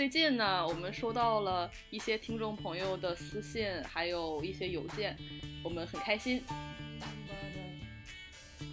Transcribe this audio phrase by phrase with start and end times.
[0.00, 5.14] 最近呢，我们收到了一些听众朋友的私信，还有一些邮件，
[5.62, 6.42] 我们很开心。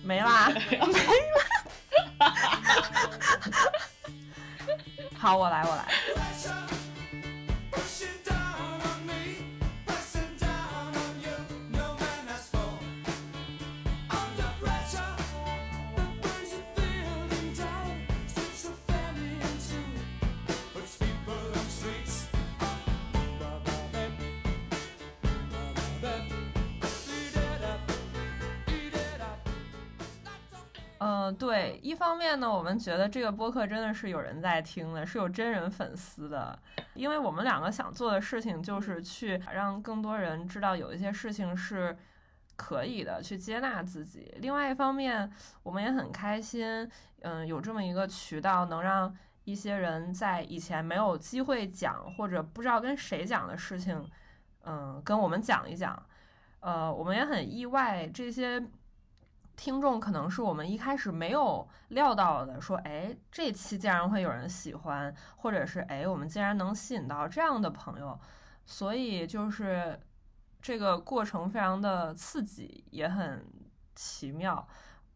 [0.05, 0.88] 没啦，没啦。
[5.18, 6.77] 好，我来，我来。
[31.27, 36.58] 嗯，对，一方面呢，我们觉得这个播客真的是有人在听的，是有真人粉丝的，
[36.94, 41.98] 因为我们两个想做的事情就是去让更多人知道有一些事情是
[42.55, 44.34] 可以的，去接纳自己。
[44.38, 45.30] 另外一方面，
[45.63, 46.90] 我们也很开心，
[47.22, 54.09] 嗯，有这么一个渠道，能让一些人在以前没有机会讲或者不知道跟谁讲的事情，
[54.64, 56.02] 嗯，跟我们讲一讲。
[56.59, 58.64] 呃，我们也很意外这些。
[59.58, 68.17] 听众可能是我们一开始没有料到的，说，哎，这期竟然会有人喜欢，或者是，哎，我们竟然能吸引到这样的朋友，
[68.66, 69.99] 所以就是
[70.61, 73.44] 这个过程非常的刺激，也很
[73.95, 74.66] 奇妙，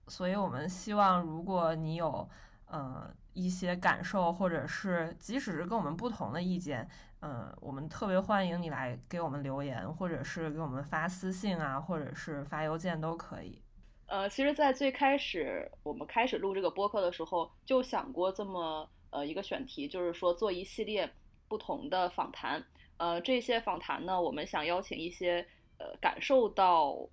[0.07, 2.27] 所以我们希望，如果你有，
[2.65, 6.89] 呃，一些感受，或者是即使是跟我们不同的意见，
[7.19, 13.61] 嗯，我们特别欢迎你来给我们留言，或者是给我们发私信啊，或者是发邮件都可以。
[14.11, 21.09] 呃，其实，在最开始我们开始录这个播客的时候，就想过这么呃一个选题，就是说做一系列
[21.47, 22.61] 不同的访谈。
[22.97, 27.07] 呃，这些访谈呢，我们想邀请一些呃感受到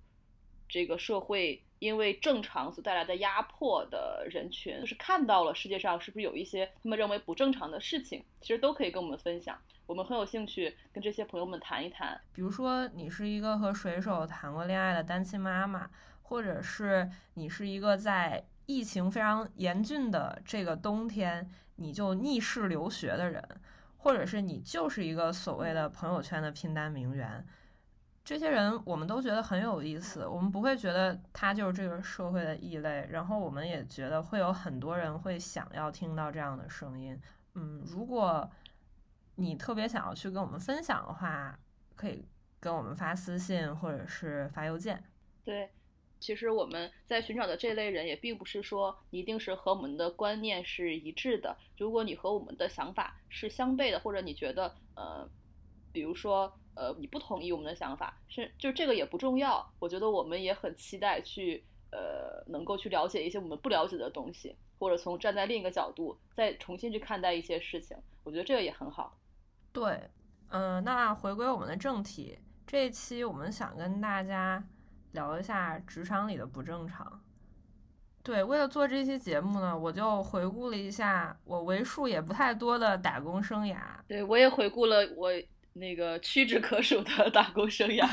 [0.67, 9.57] 这个社会因为正常所带来的压迫的人群，就是看到了世界上是不是有一些他们认为不正常的事情，其实都可以跟我们分享。
[9.87, 12.19] 我们很有兴趣跟这些朋友们谈一谈。
[12.33, 15.89] 比如说，你是一个和水手谈过恋爱的单亲妈妈。
[16.29, 23.43] 或者是你是一个在疫情非常严峻的这个冬天，你就逆势留学的人，
[23.97, 27.43] 或者是你就是一个所谓的朋友圈的拼单名媛，
[28.23, 37.19] 这些人我们都觉得很有意思，我们不会觉得他就是这个社会的异类，然后我们也觉得会有很多人会想要听到这样的声音。
[37.55, 38.47] 嗯，如果
[39.33, 41.57] 你特别想要去跟我们分享的话，
[41.95, 42.23] 可以
[42.59, 45.03] 跟我们发私信或者是发邮件。
[45.43, 45.71] 对。
[46.19, 51.55] 其实我们在寻找的这类人，也并不是说一定是和我们的观念是一致的。
[51.77, 55.27] 如果你和我们的想法是相悖的，或者你觉得呃，
[55.93, 59.65] 比如说呃，你不同意我们的想法，是就这个也不重要。
[59.79, 67.95] 我觉得我们也很期待去呃，能够去了解一些我们不了解的东西，或者从站在另一个角度再重新去看待一些事情。
[68.23, 69.17] 我觉得这个也很好。
[69.71, 70.09] 对，
[70.49, 72.37] 嗯，那回归我们的正题，
[72.67, 74.61] 这一期我们想跟大家。
[75.11, 77.23] 聊一下职场里的不正常。
[78.21, 83.77] 对，为了做这期节目呢，我就回顾了一下我为数也不太多的打工生涯。
[84.07, 85.31] 对，我也回顾了我
[85.73, 88.07] 那个屈指可数的打工生涯，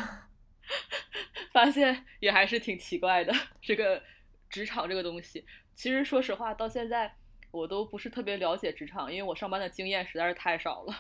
[1.52, 3.32] 发现也还是挺奇怪的。
[3.60, 4.00] 这个
[4.48, 7.14] 职场这个东西，其实说实话，到现在
[7.50, 10.94] 我都不是特别了解职场，因为我上班的经验实在是太少了。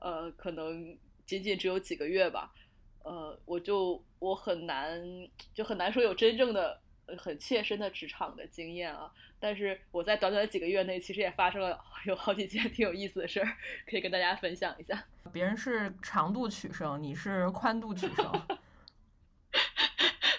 [0.00, 2.52] 呃，可能仅仅只有几个月吧。
[3.02, 5.00] 呃，我就我很难，
[5.54, 6.80] 就很难说有真正的
[7.18, 9.10] 很切身的职场的经验啊。
[9.38, 13.56] 但是我在短短的几个月内，其实也发生了有好几件挺有意思的事儿，
[13.88, 15.02] 可以跟大家分享一下。
[15.32, 18.30] 别人是长度取胜，你是宽度取胜。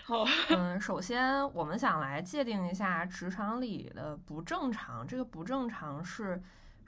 [0.05, 6.39] 好，嗯，首先我们想来界定一下职场里的不正常，这个不正常是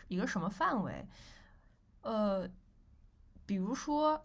[0.08, 1.04] 一个什么范围？
[2.04, 2.48] 呃，
[3.48, 4.24] 比如说。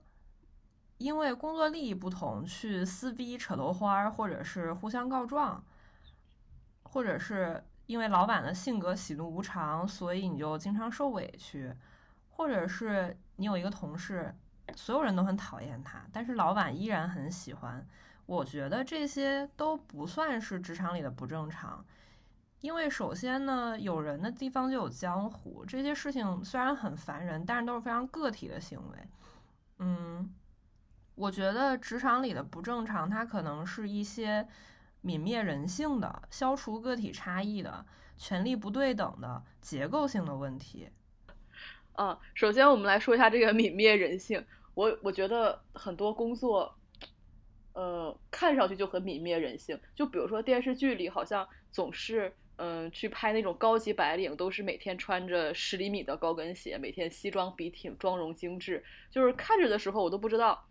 [0.98, 5.64] 因为工作利益不同，去撕逼、扯头花，或者是互相告状，
[6.82, 11.72] 或者是因为老板的性格喜怒无常，所以你就经常受委屈，
[12.30, 14.34] 或者是你有一个同事，
[14.74, 17.86] 所有人都很讨厌他，但是老板依然很喜欢。
[18.26, 21.84] 我觉得这些都不算是职场里的不正常，
[22.60, 29.08] 因为首先呢，有人的地方就有江湖，这些事情虽然很烦人，但是都是非常个体的行为，
[29.78, 30.34] 嗯。
[31.18, 34.46] 我觉得职场里的不正常，它可能是一些
[35.02, 37.84] 泯灭人性的、消除个体差异的、
[38.16, 40.88] 权力不对等的结构性的问题。
[41.96, 44.44] 嗯，首先我们来说一下这个泯灭人性。
[44.74, 46.72] 我我觉得很多工作，
[47.72, 49.76] 呃，看上去就很泯灭人性。
[49.96, 58.84] 就比如说电视剧里，好像总是嗯，去拍那种高级白领，都是每天穿着十厘米的高跟鞋，每天西装笔挺，妆容精致。
[59.10, 60.67] 就是看着的时候，我都不知道，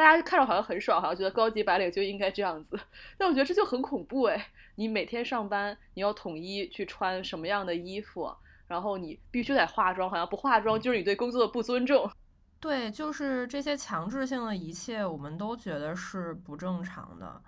[0.00, 2.78] 大家看着好像很爽，好像觉得高级白领就应该这样子。
[3.18, 4.48] 但我觉得这就很恐怖哎！
[4.76, 8.34] 你每天上班，你要统一去穿什么样的衣服，
[8.66, 12.10] 然后你必须得化妆，好像不化妆就是你对工作的不尊重。
[12.58, 17.40] 对，就是这些强制性的一切，我们都觉得是不正常的。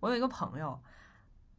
[0.00, 0.78] 我有一个朋友，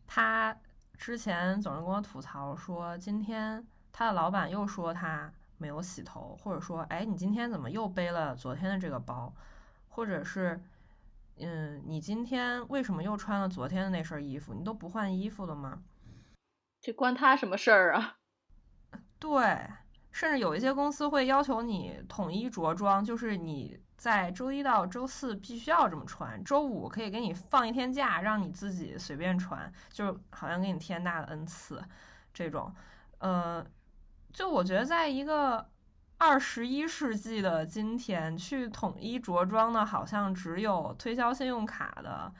[0.07, 0.55] 他。
[0.97, 9.33] 之前总是跟我吐槽说，今天他的老板又说他没有洗头，或者说，哎，你今天怎么又背了昨天的这个包，
[9.99, 10.57] 或者是，
[11.39, 14.53] 嗯，你今天为什么又穿了昨天的那身衣服？
[14.53, 15.83] 你都不换衣服了吗？
[16.79, 18.15] 这关他什么事儿啊？
[19.19, 19.69] 对，
[20.09, 23.77] 甚至有一些公司会要求你统一着装，就是你。
[23.97, 31.83] 在周一到周四必须要这么穿，周五可以给你放一天假，让你自己随便穿，就好像给你天大的恩赐，
[32.33, 32.73] 这种，
[33.17, 33.61] 呃，
[34.31, 35.69] 就我觉得在一个
[36.19, 42.31] 二十一世纪的今天，去统一着装的，好像只有推销信用卡的，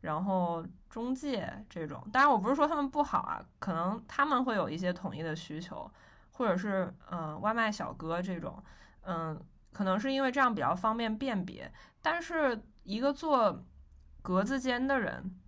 [0.00, 2.04] 然后中介这种。
[2.12, 5.88] 当然，我不是说他们不好啊，可能他们会有一些统一的需求，
[6.32, 8.60] 或者是嗯，外卖小哥这种，
[9.02, 9.40] 嗯。
[9.70, 11.70] 可能是因为这样比较方便辨别，
[12.02, 13.62] 但是一个做
[14.22, 15.38] 格子间的人，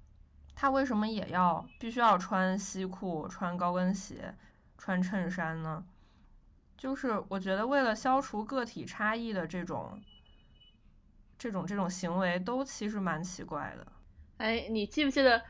[0.55, 4.37] 他为什么也要必须要穿西裤、穿高跟鞋、
[4.79, 5.83] 穿衬衫呢？
[6.81, 10.01] 就是我觉得为了消除个体差异的这种、
[11.39, 13.87] 这种、这种行为，都其实蛮奇怪的。
[14.39, 15.43] 哎，你记不记得？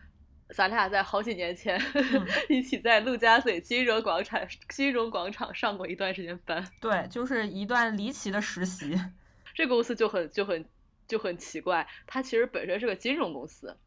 [0.56, 1.80] 咱俩在好几年前
[2.50, 4.40] 一起在陆家嘴金融广场
[4.70, 9.00] 金融广场上过一段时间班，对，就是一段离奇的实习。
[9.54, 10.68] 这公司就很就很
[11.06, 13.78] 就很奇怪，它其实本身是个金融公司，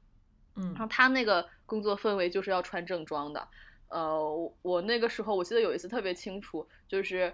[0.56, 3.46] 嗯，然后它那个工作氛围就是要穿正装的。
[3.94, 7.32] 呃，我那个时候我记得有一次特别清楚，就是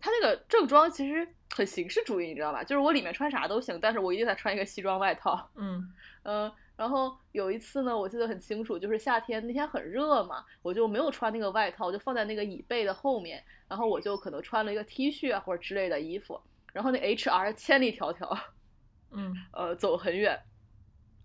[0.00, 2.64] 他那个正装其实很形式主义，你知道吧？
[2.64, 5.50] 就是我里面穿啥都行，但是我一定得穿一个西装外套。
[5.54, 5.92] 嗯
[6.24, 6.52] 嗯。
[6.78, 16.40] 然后有一次呢，我记得很清楚，就是夏天那天很热嘛，我就没有穿那个外套，我就放在那个椅背的后面，然后我就可能穿了一个 T 恤啊或者之类的衣服，
[16.72, 18.38] 然后那 HR 千里迢迢，
[19.10, 20.40] 嗯，呃，走很远，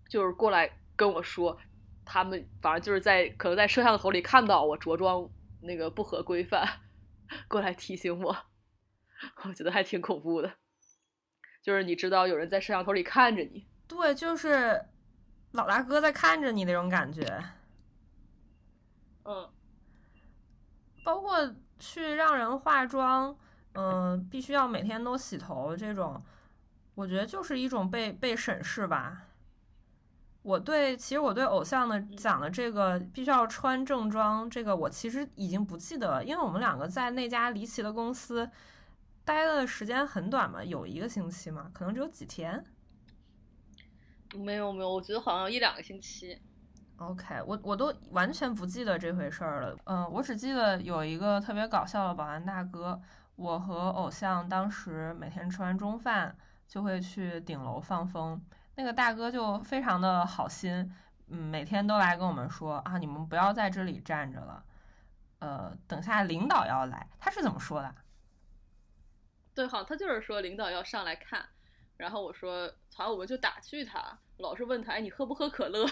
[0.08, 1.56] 就是过来跟我说，
[2.04, 5.28] 他们反正就是在可能在摄像头里看到我着装
[5.62, 6.66] 那个不合规范，
[7.48, 8.36] 过来提醒我，
[9.44, 10.52] 我觉得还挺恐怖的，
[11.62, 14.84] 就是你知道有人在摄像头里看着你，对，就是。
[15.52, 17.22] 老大哥在看着你那种感觉，
[19.22, 19.48] 嗯，
[21.04, 23.36] 包括去让人化妆，
[23.74, 26.20] 嗯，必须要每天都洗头这种，
[26.96, 29.28] 我觉得就是一种被被审视吧。
[30.44, 38.50] 我对，其实我对偶像的讲的这个必须要穿正装，这个我其实已经不记得了，因为我们两个在那家离奇的公司
[39.24, 42.62] 待的时间很短嘛，有一个星期嘛，可能只有几天。
[44.36, 46.38] 没有没有，我觉得好像一两个星期。
[46.98, 49.74] OK，我我都完全不记得这回事儿了。
[49.84, 53.00] 嗯，我只记得有一个特别搞笑的保安大哥，
[53.36, 56.36] 我和偶像当时每天吃完中饭
[56.68, 58.38] 就会去顶楼放风。
[58.76, 60.94] 那个大哥就非常的好心，
[61.28, 64.64] 嗯，每天都来跟我们说啊，你们不要在这里站着了，
[65.38, 67.08] 呃，等下领导要来。
[67.18, 67.94] 他是怎么说的？
[69.54, 71.44] 对，好，他就是说领导要上来看。
[71.96, 75.88] 然后我说，好，我们就打趣他，老是问他，哎，你喝不喝可乐？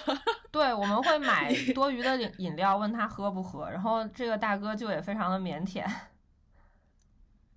[0.50, 3.70] 对，我们会买 多余的饮饮料，问他喝不喝。
[3.70, 5.88] 然后这个大哥就也非常的腼腆，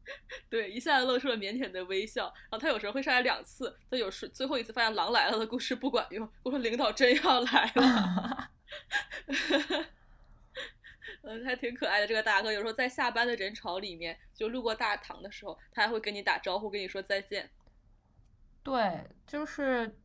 [0.50, 2.26] 对，一下子露出了腼腆的微笑。
[2.50, 6.30] 然后他有时候会上来两次，他有时最后一次发现狼来了的故事不管用。
[6.44, 8.50] 我说领导真要来了，
[11.24, 12.52] 嗯，还挺可爱的这个大哥。
[12.52, 17.50] 有时候在下班的人潮里面，就路过大堂的时候，他还会跟你打招呼，跟你说再见。
[18.64, 19.96] 对，就是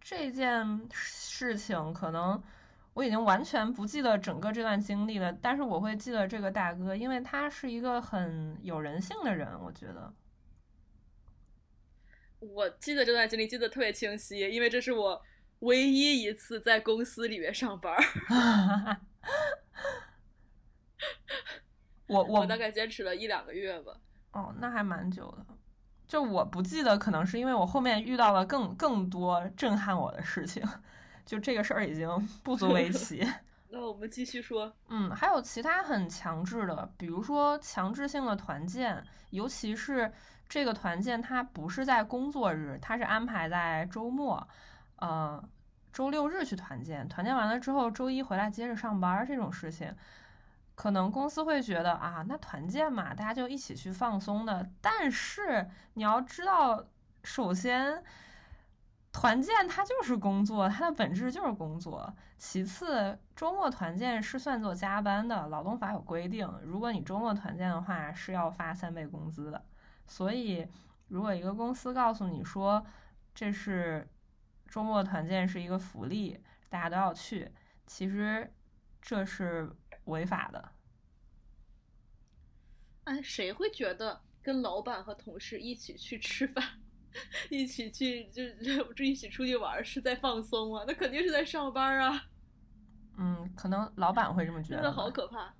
[0.00, 2.42] 这件事情，可能
[2.98, 10.12] 我已经完全不记得整个这段经历了，但是我会记得这个大哥，因为他是一个很有人性的人，我觉得。
[12.40, 15.22] 我记得这段经历记得特别清晰，因为这是我
[15.60, 17.96] 唯一一次在公司里面上班。
[22.08, 23.92] 我我大概坚持了一两个月吧。
[24.32, 25.46] 哦，那还蛮久的。
[26.08, 30.66] 就我不记得，可能是因为我后面遇到了更更多震撼我的事情，
[31.28, 32.08] 就这个事儿已经
[32.42, 33.22] 不足为奇。
[33.68, 40.10] 那我们继续说，嗯，还有其他很强制的，比如说强制性的团建，尤其是
[40.48, 44.48] 这个团建它不是在工作日，它是安排在周末，
[44.96, 45.46] 呃，
[45.92, 49.94] 周六日去团建，团建完了之后周一回来接着上班这种事情，
[50.74, 54.66] 可能公司会觉得啊，那团建嘛，大家就一起去放松的。
[54.80, 56.82] 但是你要知道，
[57.22, 58.02] 首先，
[59.18, 62.14] 团建它就是工作，它的本质就是工作。
[62.36, 69.64] 其次，周末团建是算作加班的，劳动法有规定，如果你周末团建的话，是要发三倍工资的。
[70.06, 70.66] 所以，
[71.08, 72.86] 如果一个公司告诉你说
[73.34, 74.08] 这是
[74.68, 77.50] 周末团建是一个福利，大家都要去，
[77.86, 78.52] 其实
[79.02, 79.70] 这是。
[80.08, 80.72] 违法的。
[83.04, 86.64] 哎，谁会觉得跟老板和同事一起去吃饭，
[87.50, 88.42] 一起去就
[88.94, 90.84] 就一起出去玩是在放松啊？
[90.86, 92.28] 那肯定是在上班啊。
[93.18, 94.76] 嗯，可能老板会这么觉得。
[94.76, 95.54] 真的好可怕。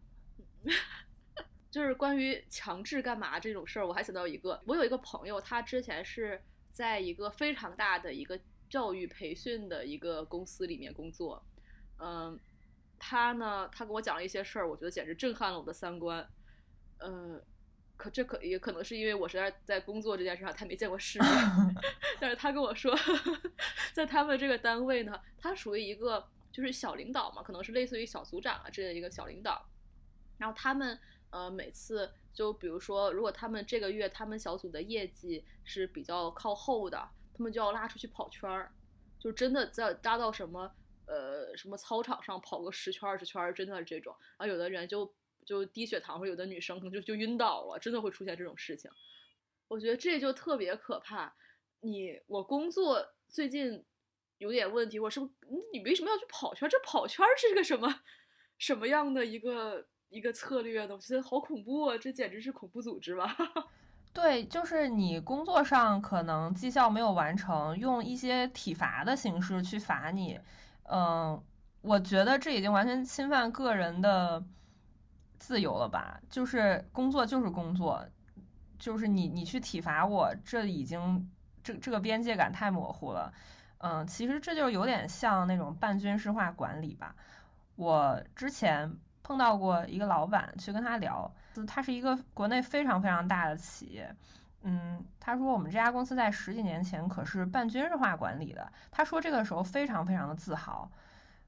[1.70, 11.44] 就是关于强制干嘛这种事儿，我还想到一个，我有一个朋友，他之前是在一个非常大的一个教育培训的一个公司里面工作，
[11.98, 12.38] 嗯。
[13.00, 16.28] 他呢，他跟我讲了一些事儿，我觉得简直震撼了我的三观。
[16.96, 17.40] 嗯，
[17.98, 21.28] 可这可也可能是因为我实在在工作这件事上太没见过世面。
[22.18, 22.96] 但是他跟我说，
[23.92, 29.68] 在他们这个单位呢，他属于一个就是小领导嘛，可能是类似于小组长啊这样一个小领导。
[30.38, 30.98] 然后他们
[31.30, 38.72] 呃每次就比如说，如果他们这个月他们小组的业绩是比较靠后的，他们就要拉出去跑圈儿，
[39.18, 40.72] 就真的在搭到什么。
[41.10, 44.14] 呃，什么操场上跑个十圈二十圈，真的是这种。
[44.36, 45.10] 然后有的人就
[45.48, 48.90] 就低血糖，或者有的女生可能就就晕倒了，真的会出现这种事情。
[49.66, 51.34] 我觉得这就特别可怕。
[51.80, 53.82] 你我工作最近
[54.36, 55.32] 有点问题，我是不是
[55.72, 56.68] 你为什么要去跑圈？
[56.68, 58.02] 这跑圈是个什么
[58.58, 60.94] 什么样的一个一个策略呢？
[60.94, 61.96] 我觉得好恐怖啊！
[61.96, 63.34] 这简直是恐怖组织吧？
[64.12, 70.38] 对，就是你工作上可能绩效没有完成，用一些体罚的形式去罚你。
[70.90, 71.40] 嗯，
[71.82, 74.42] 我觉得这已经完全侵犯个人的
[75.38, 76.20] 自由了吧？
[76.28, 78.04] 就是工作就是工作，
[78.78, 81.30] 就是你你去体罚我，这已经
[81.62, 83.32] 这这个边界感太模糊了。
[83.78, 87.14] 嗯，其实这就有点像那种半军事化管理吧。
[87.76, 88.92] 我之前
[89.22, 91.32] 碰到过一个老板，去跟他聊，
[91.66, 94.12] 他是一个国内非常非常大的企业。
[94.62, 98.72] 嗯，他说我们这家公司在十几年前可是半军事化管理的。
[98.90, 100.90] 他说这个时候非常非常的自豪。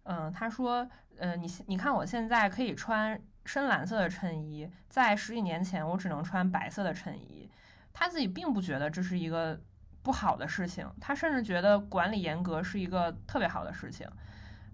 [0.04, 7.50] 嗯，他说，呃，你你看我现在可以穿深蓝色的衬衣，在十几年前我只能穿白色的衬衣。
[7.92, 9.60] 他自己并不觉得这是一个
[10.02, 14.08] 不好的事情，他甚至觉得管理严格是一个特别好的事情。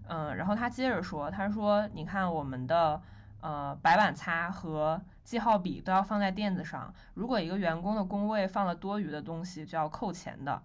[0.07, 3.01] 嗯，然后他接着说，他说，你看我们的
[3.41, 5.01] 呃白板擦和。
[5.27, 10.63] 记号笔都要放在垫子上，如果一个员工的工位放了多余的东西，就要扣钱的。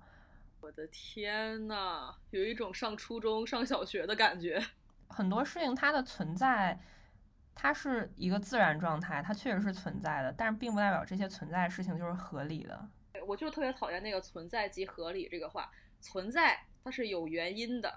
[0.61, 4.65] 我的天呐，有一种上初中、上小学的感觉。
[5.09, 6.79] 很多事情它的存在，
[7.55, 12.89] 它是一个自然状态，它确实是存在的，但是并不代表这些存在的事情就是合理的。
[13.27, 15.71] 我就特别讨厌那个“存在即合理”这个话。
[16.01, 17.93] 存在它是有原因的，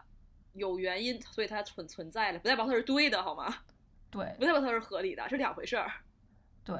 [0.53, 3.51] 有原因，所以它存存在的，不代表它是对的，好吗？
[4.11, 5.91] 对，不代表它是合理的，是两回事儿。
[6.63, 6.79] 对，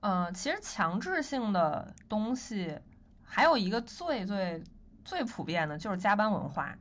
[0.00, 2.78] 嗯，其实强制性的东西
[3.22, 4.62] 还有一个最最
[5.04, 6.74] 最普遍的就是加班文化，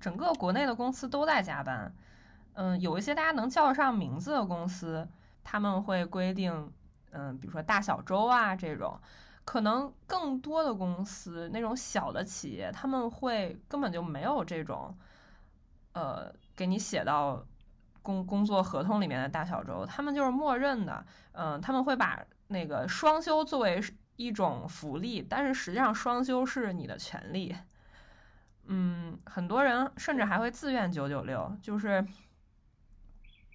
[0.00, 1.92] 整个国内的公司都在加班。
[2.54, 5.08] 嗯，有一些大家能叫得上名字的公司，
[5.42, 6.72] 他们会规定，
[7.10, 8.98] 嗯，比如说大小周啊这种。
[9.44, 14.96] 可能更多的公司那种小的企业，他们会根本就没有这种，
[15.92, 17.44] 呃，给你写到。
[18.02, 23.78] 工工作合同里面的大小周，他们就是默认的，嗯，他们会把那个双休作为
[24.16, 27.54] 一种福利，但是实际上双休是你的权利，
[28.64, 32.02] 嗯，很多人甚至还会自愿九九六，就是，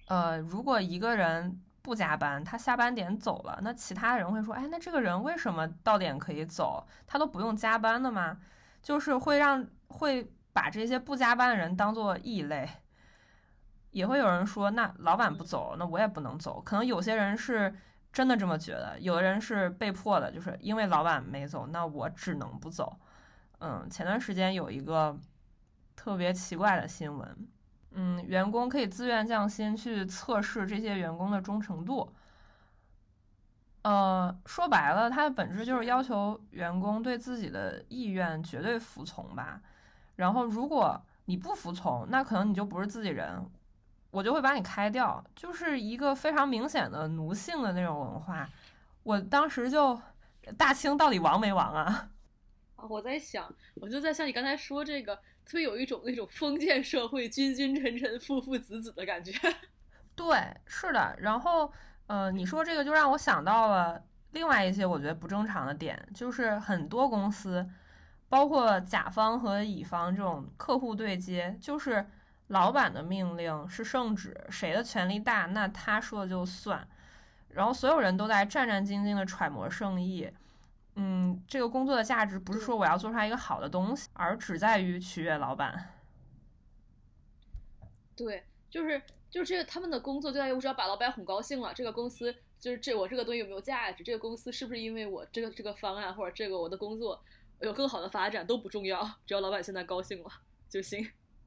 [0.06, 6.86] 呃，如果一个人不加班，他下班点走了，那其他人会说，哎，那这个人为什么到点可以走？
[7.06, 8.38] 他都不用加班的吗？
[8.82, 12.68] 就是会让会把这些不加班的人当做异类。
[13.90, 16.60] 也会有人说，那老板不走，那我也不能走。
[16.60, 17.74] 可能有些人是
[18.12, 22.98] 真的这么觉得，有的人是被迫的，就是因为老板没走，那我只能不走。
[23.60, 25.18] 嗯，前段时间有一个
[25.94, 27.48] 特别奇怪的新闻，
[27.98, 32.12] 嗯，员工可以自愿降薪去测试这些员工的忠诚度。
[33.82, 39.60] 呃，说白了，它的本质就是要求员工对自己的意愿绝对服从吧。
[40.16, 43.42] 然后，如果你不服从，那可能你就不是自己人。
[44.10, 48.48] 我就会把你开掉，就是一个非常明显的奴性的那种文化。
[49.04, 49.98] 我当时就，
[50.58, 52.08] 大清到底亡没亡啊？
[52.76, 59.32] 啊，我在想，我就在像你刚才说这个，特别有一种那种封建社会君君臣臣父父子子的感觉。
[60.14, 61.16] 对，是的。
[61.18, 61.72] 然后，
[62.06, 64.02] 呃，你说这个就让我想到了
[64.32, 67.66] 另外一些我觉得不正常的点，就是很多公司，
[68.28, 72.06] 包括甲方和乙方这种客户对接，就是
[72.48, 76.86] 老板的命令是圣旨，谁的权力大，那他说的就算。
[77.48, 80.30] 然后所有人都在战战兢兢的揣摩圣意。
[80.98, 85.94] 嗯，这个工作的价值不是说我要做出来一个好的东西，而只在于取悦老板。
[88.16, 97.22] 对，就是就是这个他们的工作就在于我只要把老板哄高兴了，这个公司就是这我这个东西有没有价值，这个公司是不是因为我这个这个方案或者这个我的工作
[97.60, 100.30] 有更好的发展都不重要，只要老板现在高兴了
[100.68, 101.06] 就行。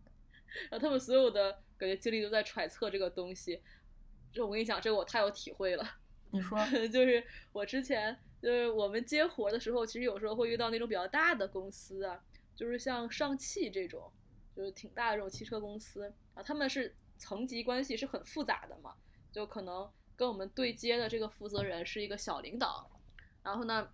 [0.70, 3.62] 然后他们所有的感觉精力都在揣测这个东西，
[4.32, 5.84] 就我跟你讲，这个我太有体会了。
[6.32, 6.58] 你说，
[6.92, 8.18] 就是我之前。
[8.42, 12.18] 就是我们接活的时候，其实有时候会遇到那种比较大的公司啊，
[12.56, 14.10] 就是像上汽这种，
[14.56, 18.96] 就是挺大的这种汽车公司啊，他们是层级关系是很复杂的嘛，
[19.30, 22.90] 就可能跟我们对接的这个负责人是一个小领导，
[23.44, 23.90] 然后呢，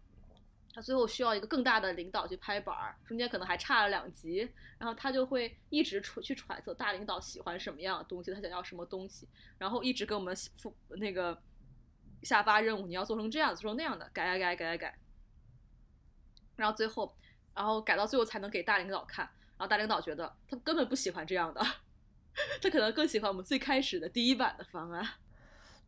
[0.72, 9.27] 他最后需要一个更大的领导去拍板儿，中间可能还差了两级，然后他就会一直揣去揣测大领导喜欢什么样的东西，他想要什么东西，
[9.58, 11.36] 然后一直跟我们负那个。
[12.24, 14.98] 下发任务，你要做成这样，做成那样的，改改改改改改，
[16.55, 17.15] 然后最后，
[17.53, 19.25] 然后改到最后才能给大领导看，
[19.57, 21.62] 然后大领导觉得他根本不喜欢这样的，
[22.62, 25.07] 他可能更喜欢我们最开始的第一版的方案。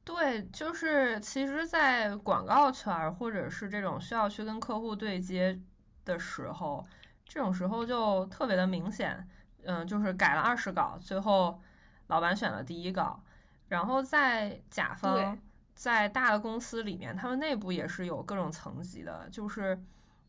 [0.04, 5.60] 对，就是其实，在广告圈或者是这种需要去跟客户对接
[6.06, 6.86] 的时候，
[7.26, 9.28] 这种时候就特别的明显，
[9.64, 11.62] 嗯，就是改了二十稿，最后
[12.08, 13.22] 老板选了第一稿，
[13.68, 15.38] 然后在甲方。
[15.78, 19.80] 在大的公司里面，他们内部也是有各种层级的，就是，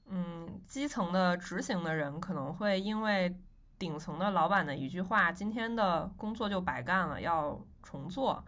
[0.05, 3.35] 嗯，基层的执行的人可能会因为
[3.79, 8.45] 顶层的老板的一句话，今天的工作就白干了，要重做。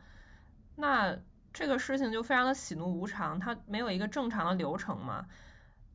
[0.77, 1.17] 那
[1.55, 5.27] 这个事情就非常的喜怒无常，它没有一个正常的流程嘛。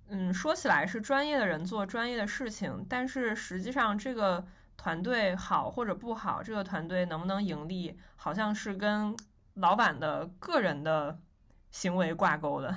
[0.08, 4.44] 嗯，说起来是专业的人做专业的事情，但是实际上这个
[4.76, 9.16] 团队好或者不好，这个团队能不能盈利，好像是跟。
[9.56, 11.20] 老板的个人的
[11.72, 12.68] 行为挂钩的，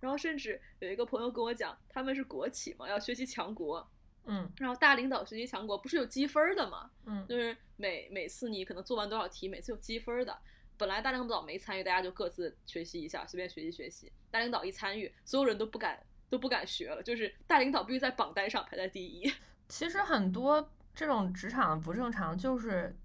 [0.00, 3.86] 然后甚至有一个朋友跟我讲，他们是国企嘛，要学习强国，
[4.24, 10.36] 嗯，然后大领导学习强国不是有积分的嘛，嗯，就是每每次你可能做完多少题，每次有积分的。
[10.76, 14.10] 本来大领导没参与，大家就各自学习一下，随便学习学习。
[14.30, 19.32] 大领导一参与，所有人都不敢都不敢学了，就是大领导必须在榜单上排在第一。
[19.68, 22.96] 其实很多这种职场不正常，就是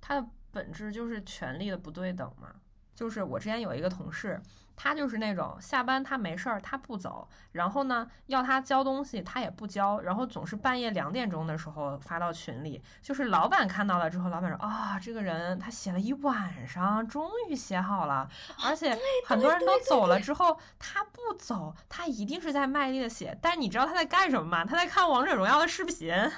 [0.00, 0.28] 他的。
[0.52, 2.52] 本质就是权力的不对等嘛。
[2.92, 4.38] 就是我之前有一个同事，
[4.76, 12.82] 他就是那种下班他没事儿他不走，然后呢要他交东西他也不交，然后总是半夜两点钟的时候发到群里。
[13.00, 18.28] 就是老板看到了之后，老板说啊，这个人他写了一晚上，终于写好了，
[18.62, 18.94] 而且
[19.26, 23.38] 很多人都走了之后他不走，他一定是在卖力的写。
[23.40, 24.62] 但你知道他在干什么吗？
[24.66, 26.12] 他在看王者荣耀的视频。
[26.12, 26.32] 啊，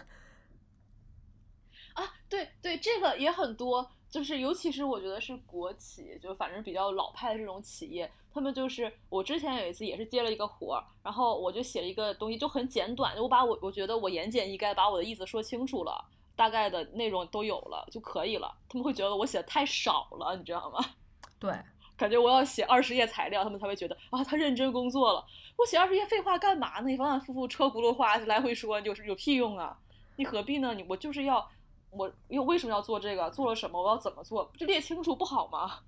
[2.28, 3.90] 对对，这个也很多。
[4.12, 16.04] 就是，尤其是我觉得是国企，就反正比较老派的这种企业，他们就是我之前有一次也是接了一个活儿，然后我就写了一个东西，就很简短，我把我我觉得我言简意赅，把我的意思说清楚了，
[16.36, 18.54] 大概的内容都有了就可以了。
[18.68, 20.84] 他们会觉得我写的太少了，你知道吗？
[21.40, 21.50] 对，
[21.96, 25.24] 感觉我要写二十页材料，他们才会觉得啊，他认真工作了。
[25.56, 26.90] 我写二十页废话干嘛呢？
[26.90, 29.78] 你反反复复车轱辘话来回说，有有屁用啊？
[30.16, 30.74] 你何必呢？
[30.74, 31.48] 你我就是要。
[31.92, 33.30] 我又为什么要做这个？
[33.30, 33.80] 做了什么？
[33.80, 34.50] 我要怎么做？
[34.56, 35.80] 就列清楚不好吗？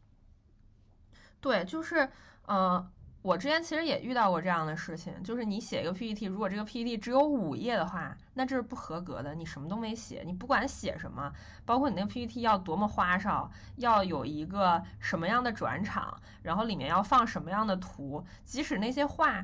[1.41, 2.09] 对，就是，
[2.45, 2.87] 呃，
[3.23, 11.33] 我之前其实也遇到过这样的事情，就是你写一个 PPT，如果这个 PPT 只有五页的话，那这是不合格的，你什么都没写，你不管写什么，
[11.65, 19.43] 包括你那个 PPT 要多么花哨，要有一个什么样的转场，然后里面要放什么样的图，即使那些话。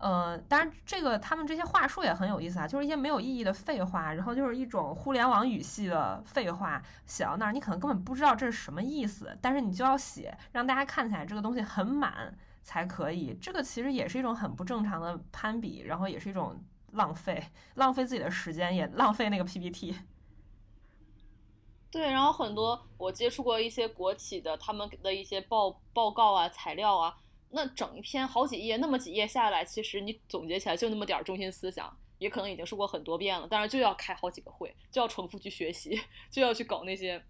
[0.00, 13.36] 呃，当然，这个他们这些话术也很有意思啊，就是一些没有意义的废话，然后就是一种互联网语系的废话写到那儿，你可能根本不知道这是什么意思，但是你就要写，让大家看起来这个东西很满才可以。
[13.42, 16.58] 这个其实也是一种很不正常的攀比，然后也是一种
[16.92, 19.94] 浪费，浪费自己的时间，也浪费那个 PPT。
[21.90, 27.18] 对，然后很多我接触过一些国企的，他们的一些报报告啊、材料啊。
[27.52, 33.46] 那整一篇好几页，那么几页下来，其实你总结起来就那么点儿中心思想，也可能已经说过很多遍了。
[33.50, 37.22] 但是就要开好几个会，就要重复去学习， 就要去搞那些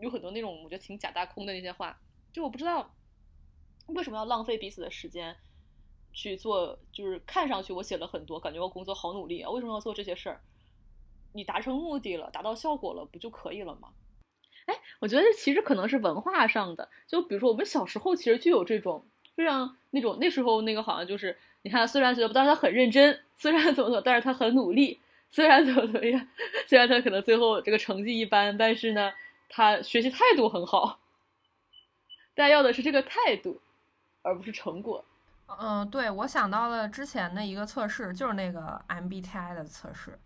[0.00, 2.00] 有很多那种我觉得挺假大空的那些话。
[2.32, 2.94] 就我不知道
[3.88, 5.36] 为什么要浪费彼此的时间
[6.12, 10.40] 去做，就是看上去我写了很多，感觉我工作好努力啊，为什么要做这些事儿？
[11.34, 13.92] 你达成目的了，达到效果了，不就可以了吗？
[14.66, 26.28] 哎，我觉得其实可能是文化上的，就比如说我们小时候其实就有这种非常那种那时候那个好像就是你看，虽然觉得但是他很认真，虽然怎么怎么，但是他很努力，虽然怎么怎么样，
[26.66, 29.12] 虽然他可能最后这个成绩一般，但是呢，
[29.48, 30.98] 他学习态度很好。
[32.34, 33.60] 大家要的是这个态度，
[34.22, 35.04] 而不是成果。
[35.60, 40.18] 嗯，对，我想到了之前的一个测试，就是那个 MBTI 的测试。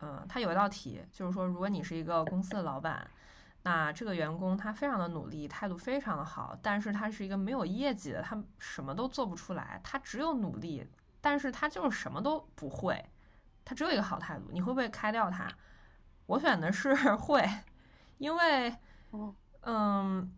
[0.00, 3.08] 嗯，它有一道题，就是说，如果你是一个公司的老板，
[3.64, 10.86] 那这个员工他非常的努力，态度非常的好，但是他是一个没有业绩的，他什么都做不出来，他只有努力，
[11.20, 13.04] 但是他就是什么都不会，
[13.64, 15.48] 他只有一个好态度，你会不会开掉他？
[16.26, 17.48] 我选的是 会，
[18.18, 18.76] 因为，
[19.62, 20.32] 嗯，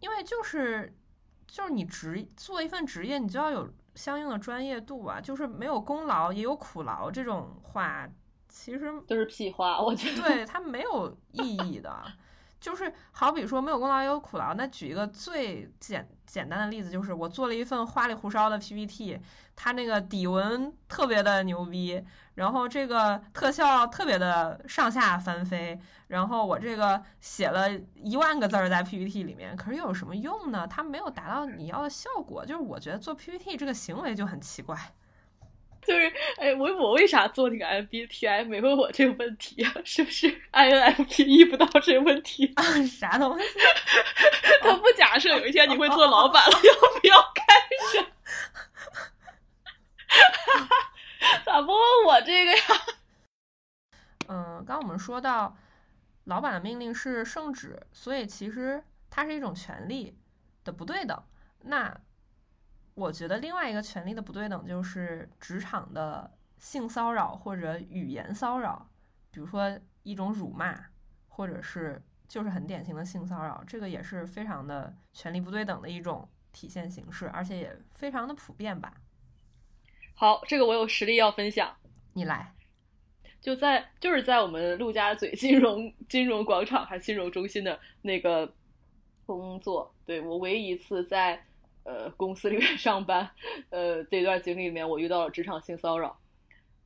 [0.00, 0.96] 因为就是
[1.46, 3.72] 就是你职做一份职业，你就要有。
[3.96, 8.08] 相应的专业度啊，就是没有功劳也有苦劳这种话，
[8.50, 9.80] 其实都是屁话。
[9.80, 12.02] 我觉得对它没有意义的，
[12.60, 14.52] 就是好比说没有功劳也有苦劳。
[14.54, 19.18] 那举一个最简简单的例子，就是我做了一份花里胡哨的 PPT，
[19.56, 25.80] 它那个底纹特别的牛逼，然后这个特效特别的上下翻飞。
[26.08, 30.66] 然后我这个写了一万个字儿在 PPT 里面，可是又有什么用呢？
[30.66, 32.44] 它没有达到你要的效果。
[32.44, 34.76] 就是我觉得做 PPT 这个行为就很奇怪。
[35.82, 39.72] 就是哎，我我为啥做那个 MBTI 没问我这个问题啊？
[39.84, 42.62] 是不是 INFP 遇不到这个问题啊？
[42.86, 43.44] 啥东西？
[44.62, 47.44] 他不假设有一天你会做老板了， 要不要开
[47.92, 48.06] 始？
[51.44, 52.62] 咋不问我这个呀？
[54.28, 55.56] 嗯，刚我们说到。
[56.24, 60.16] 老板的命令是圣旨，所以其实它是一种权利
[60.62, 61.20] 的不对等。
[61.62, 61.92] 那
[62.94, 68.90] 我觉得另外一个权利的不对等就是职场的性骚扰或者语言骚扰，
[69.30, 70.78] 比如说一种辱骂，
[71.28, 78.92] 或者是就是很典型的性骚扰，这个也是非常的权利不对等的一种体现形式，而且也非常的普遍吧。
[80.14, 81.74] 好，这个我有实例要分享，
[82.12, 82.54] 你来。
[83.40, 88.52] 就在就是在我们陆家嘴金融金融广场还是金融中心的那个
[89.24, 91.42] 工作，对我唯一一次在
[91.84, 93.30] 呃公司里面 上班，
[93.70, 96.18] 呃这段经历里面我遇到了职场性骚扰，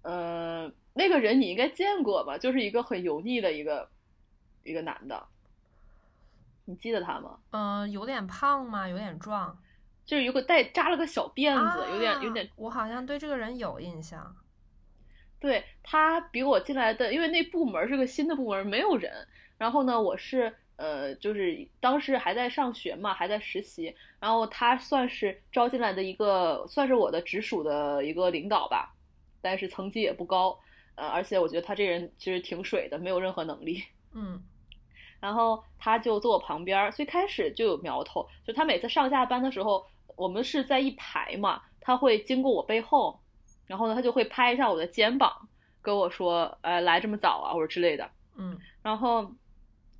[0.02, 2.38] 呃，那个人你应该见过吧？
[2.38, 3.88] 就是一个很油腻的一个
[4.62, 5.26] 一个男的，
[6.64, 7.38] 你记得他吗？
[7.50, 8.88] 嗯，有点胖吗？
[8.88, 9.58] 有点壮，
[10.04, 14.36] 就是有个带扎了个小辫子，有点有点，我好像对这个人有印象。
[15.40, 19.12] 对他比我进来的，因为那部门是个新的部门，没有人。
[19.58, 23.94] 然后呢，我是呃，就是当时还在上学嘛，还在实习。
[24.20, 28.94] 然后他算是招进来的一个，算是我的直属的一个领导吧，
[29.40, 30.58] 但是层级也不高。
[30.96, 33.82] 呃，而且我觉得他这人其实挺水的，没有任何能力。
[34.14, 34.42] 嗯。
[35.20, 43.18] 然后他就坐我旁边，最开始就有苗头，就他每次上下班的时候，我们是在一排嘛，他会经过我背后。
[43.66, 45.48] 然后呢，他就会拍一下我的肩膀，
[45.80, 48.06] 跟我说：“呃，来这么早啊，或者之类的。”
[48.36, 48.58] 嗯。
[48.82, 49.32] 然后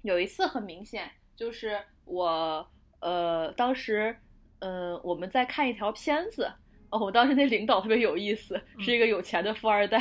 [0.05, 2.67] 有一次很明显，就是我
[3.01, 4.17] 呃，当时
[4.61, 6.49] 呃，我们在看一条片子。
[6.91, 9.99] 哦，我当时那领导特别有意思，是一个有钱的富二代，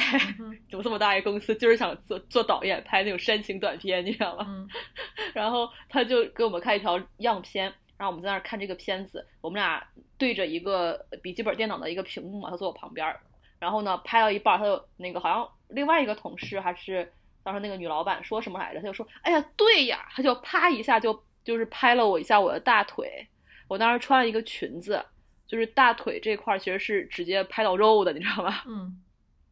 [0.70, 4.68] 怎么这么大一公司，就是想做做导演，拍那种煽情短片，你知道吗？
[5.34, 7.64] 然后他就给我们看一条样片，
[7.98, 9.84] 然后我们在那儿看这个片子，我们俩
[10.20, 13.16] 对着一个笔记本电脑的一个屏幕嘛，他坐我旁边。
[13.58, 17.12] 然后呢，拍到一半，他就那个好像另外一个同事还是
[17.44, 18.80] 当时那个女老板说什么来着？
[18.80, 23.28] 她就说：“哎呀，对呀！”她就啪一下就就是拍了我一下我的大腿。
[23.68, 25.06] 我当时穿了一个裙子，
[25.46, 28.64] 就是大腿这块其实是直接拍到肉的，你知道吗？
[28.66, 29.04] 嗯。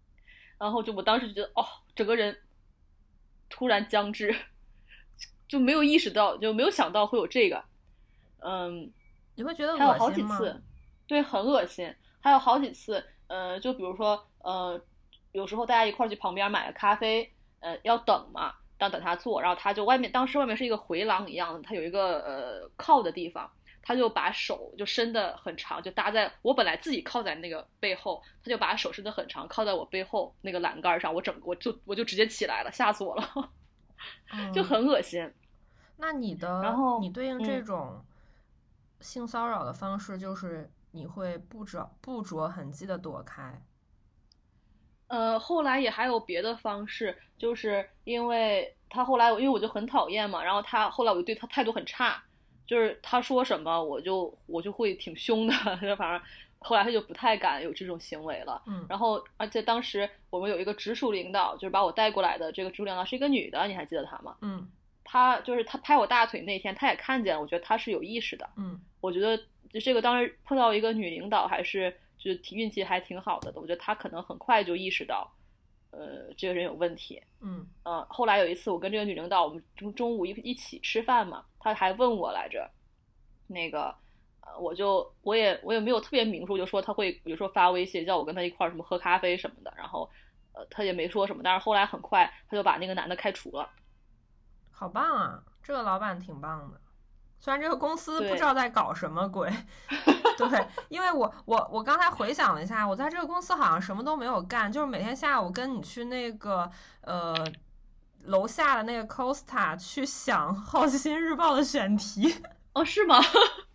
[0.58, 2.38] 然后就我当时就觉得，哦，整个人
[3.50, 4.36] 突然僵滞，
[5.48, 7.64] 就没有意识到，就没有想到会有这个。
[8.40, 8.92] 嗯。
[9.34, 10.62] 你会觉得还有好几次，
[11.08, 11.92] 对，很恶心。
[12.20, 13.04] 还有好几次。
[13.28, 14.80] 呃，就比如说，呃，
[15.32, 23.50] 有时候大家一块儿去旁边买个咖啡，呃，要等嘛，当等他坐，然后他就外面，当时外面是一个回廊一样的，他有一个呃靠的地方，
[23.82, 33.52] 他就把手就伸的很长，就搭在我本来自己靠在那个背后，他就把手伸的很长，靠在我背后那个栏杆上，我整我就我就直接起来了，吓死我了，
[34.54, 35.32] 就很恶心。
[35.98, 38.04] 那你的，然后你对应这种
[39.00, 40.70] 性骚扰的方式就是。
[40.94, 43.64] 你会不着不着痕迹的躲开，
[45.12, 52.24] 呃，后来也还有别的方式，就是因为他后来，因为我就很讨厌嘛，然后他后来我就对他态度很差，
[52.66, 56.22] 就是他说什么我就我就会挺凶的， 就反正
[56.60, 58.62] 后来他就不太敢有这种行为了。
[58.66, 64.38] 嗯，然后而且当时我们有一个直属领导，就是把我带过来的这个直属领导是一个女的，你还记得她吗？
[64.42, 64.68] 嗯。
[65.04, 68.50] 她就是她拍我大腿那天，她也看见了，我觉得她是有意识的。
[68.56, 69.38] 嗯，我觉得
[69.70, 73.52] 就这个当时碰到一个女领导，还是就是运气还挺好的。
[73.56, 75.30] 我觉得他可能很快就意识到，
[75.90, 77.22] 呃，这个人有问题。
[77.42, 82.70] 嗯呃，后来有一次我跟这个女领导，我们中中午一一起吃饭嘛，她还问我来着，
[83.48, 83.94] 那个。
[84.44, 90.10] 呃，我就我也我也没有特别明说，就说他会比如说发微信叫我跟他一块儿什么喝咖啡什么的，然后
[90.54, 93.70] 呃他也没说什么，但是后来很快他就把那个男的开除了。
[94.72, 96.82] 好棒啊，这个老板挺棒的。
[97.44, 99.52] 虽然这个公司不知道在搞什么鬼，
[100.38, 106.70] 对，因为我我我刚才回想了一下，我在这个公司好像什么都没有干，就是每天下午跟你去那个
[107.02, 107.36] 呃
[108.26, 112.44] 楼下的那个 Costa 去想《好奇心日报》的选题。
[112.74, 113.20] 哦，是吗？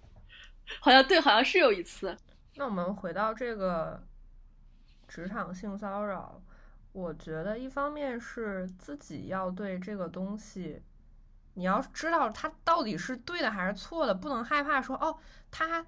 [0.81, 2.16] 好像对，好像是有一次。
[2.55, 4.00] 那我们回到这个
[5.09, 6.40] 职场性骚扰，
[6.92, 10.81] 我觉得一方面是自己要对这个东西，
[11.57, 15.19] 你要知道他到底是对的还是错的，不能害怕说哦，
[15.51, 15.85] 他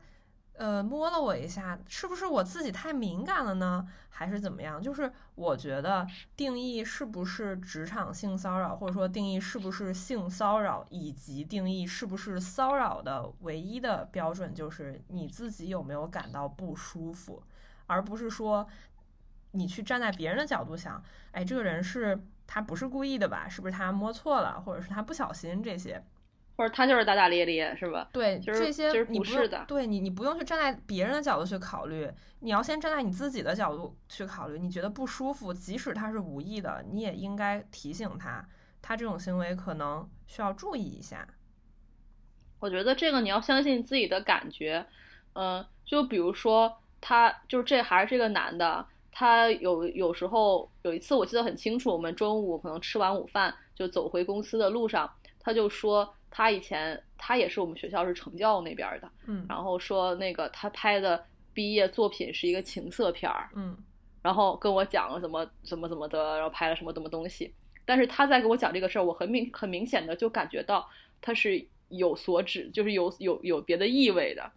[0.54, 3.86] 呃摸了我一下，是不是我自己太敏感了呢？
[4.08, 4.82] 还是怎么样？
[4.82, 6.04] 就是我觉得
[6.34, 17.42] 定义是不是职场性骚扰，或者说定义是不是性骚扰，以及定义是不是骚扰的唯一的标准，就是你自己有没有感到不舒服，
[17.86, 18.66] 而不是说
[19.52, 21.00] 你去站在别人的角度想，
[21.30, 23.46] 哎，这个人是他不是故意的吧？
[23.48, 26.02] 是不是他摸错了，或者是他不小心这些？
[26.56, 28.08] 或者他就是大大咧咧，是吧？
[28.12, 34.58] 对，就是这些不是的对你，你不用去站在别人的角度去考虑，你要先站在你自己的角度去考虑。
[34.58, 38.44] 你觉得不舒服，即使他是无意的，你也应该提醒他，
[38.82, 41.28] 他这种行为可能需要注意一下。
[42.58, 44.84] 我觉得这个你要相信自己的感觉，
[45.34, 48.84] 嗯，就比如说他就是这还是这个男的，
[49.18, 61.20] 他有有时候有一次我记得很清楚，我们中午可能吃完午饭就走回公司的路上，他就说他以前他也是我们学校是成教那边的，嗯然后说那个他拍的
[61.52, 63.76] 毕业作品是一个情色片儿，嗯
[64.22, 67.52] 然后跟我讲了怎么怎么怎么的，然后拍了什么什么东西。
[67.84, 70.88] 但是他在跟我讲这个事儿，我很明很明显的就感觉到
[71.20, 74.48] 他是有所指，就是有有有别的意味的，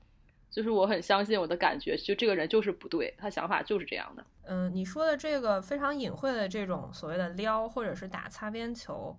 [0.51, 4.23] 就是我很相信我的感觉，就这个人就是不对，他想法就是这样的。
[4.43, 9.17] 嗯，你说的这个非常隐晦的这种所谓的撩或者是打擦边球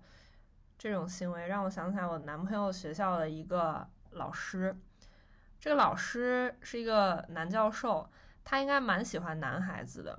[0.78, 4.76] 这种行为，让我想起来我男朋友学校的一个老师。
[5.58, 8.10] 这个老师是一个男教授，
[8.44, 10.18] 他应该蛮喜欢男孩子的。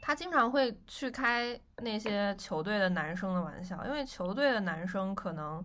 [0.00, 5.64] 他经常会去开那些球队的男生的玩笑，因为球队的男生可能，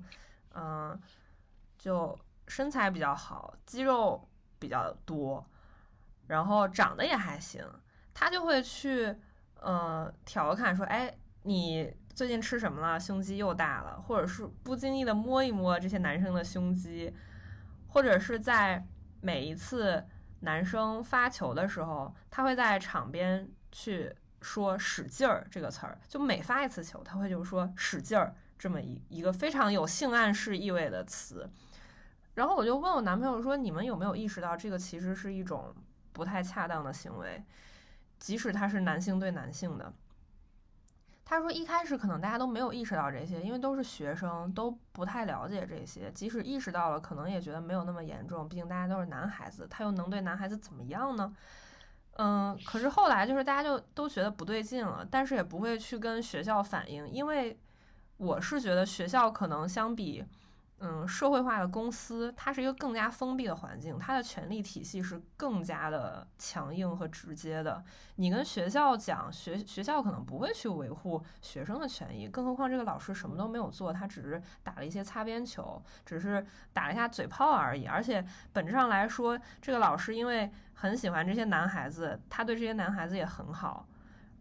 [0.53, 1.01] 嗯、
[1.77, 5.45] 就身材比较好，肌肉比较多，
[6.27, 7.63] 然后长得也还行，
[8.13, 9.15] 他就会去，
[9.59, 12.99] 呃，调侃说，哎，你最近吃什么了？
[12.99, 17.13] 胸肌又大了，或者是不经意的摸一摸这些男生的胸肌，
[17.87, 18.85] 或者是在
[19.21, 20.03] 每一次
[20.39, 31.49] 男生发球的时候，他会在场边去说“使劲儿”这个词儿，就每发一次球，他会就说“使劲儿”这么一一个非常有性暗示意味的词。
[32.37, 35.73] 然后我就问我男朋友说：“你们有没有意识到这个其实是一种
[36.13, 37.43] 不太恰当的行为，
[38.19, 39.91] 即使他是男性对男性的？”
[41.25, 46.11] 他说一开始可能大家都没有意识到这些，因为都是学生，都不太了解这些。
[46.11, 51.35] 即使意识到了，可能也觉得没有那么严重，毕竟大家都是男孩子，他又能对男孩子怎么样呢？
[52.17, 57.59] 嗯，可是后来就是大家就都觉得不对劲了，但是也不会去跟学校反映，因为
[58.17, 60.23] 我是觉得学校可能相比。
[60.79, 67.83] 嗯，社会化的公司，它是一个更加封闭的环境，它的权力体系是更加的强硬和直接的。
[68.17, 77.87] 你跟学校讲，学学校可能不会去维护学生的权益，更何况这个老师什么都没有做，他只是打了一些擦边球，只是打了一下嘴炮而已。
[77.87, 83.87] 而且本质上来说，这个老师因为很喜欢这些男孩子，他对这些男孩子也很好，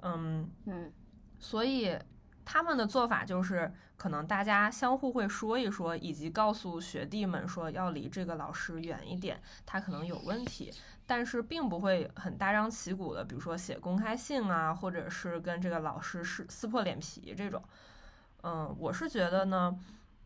[0.03, 0.93] 嗯嗯，
[1.39, 1.99] 所以
[2.47, 10.73] 他们的做法就是，可能大家相互会说一说，以及告诉学弟们说要离这个老师远一点，他可能有问题，
[11.07, 17.61] 但是并不会很大张旗鼓的，比如说写公开信啊，或者是跟这个老师是撕破脸皮这种。
[18.45, 19.77] 嗯，我是觉得呢，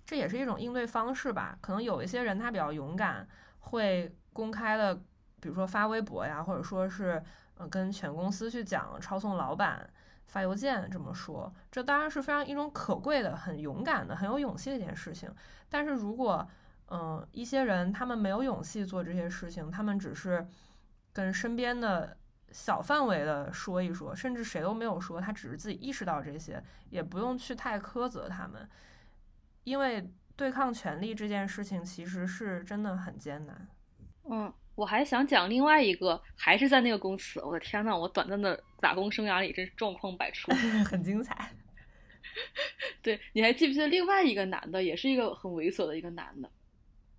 [0.05, 1.57] 这也是一种应对方式吧。
[1.63, 3.27] 可能有一些人他比较勇敢，
[3.61, 4.95] 会公开的，
[5.41, 7.25] 比如说发微博呀，或者说是
[7.57, 9.89] 呃跟全公司去讲抄送老板。
[10.31, 15.29] 发邮件这么说，这当然是非常一种可贵的、很勇敢的、很有勇气的一件事情。
[15.69, 16.49] 但是如果，
[16.87, 20.47] 嗯，一些人他们没有勇气做这些事情，他们只是
[21.13, 22.17] 跟身边的
[22.53, 28.69] 小范围的说一说，甚至谁都没有说，他只是自己意识到这些，也不用去太苛责他们。
[29.65, 33.69] 因为对抗权力这件事情其实是真的很艰难。
[34.25, 37.39] 嗯，我还想讲另外一个，还是在那个公司。
[37.43, 40.51] 我的天呐，我短暂的打工生涯里真是状况百出，
[40.89, 41.51] 很精彩。
[43.03, 46.49] 对，你还记不记得另外一个男的，也是一个很猥琐的一个男的？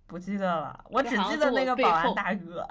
[0.08, 2.66] 不记得了，我只记得那个保安大哥。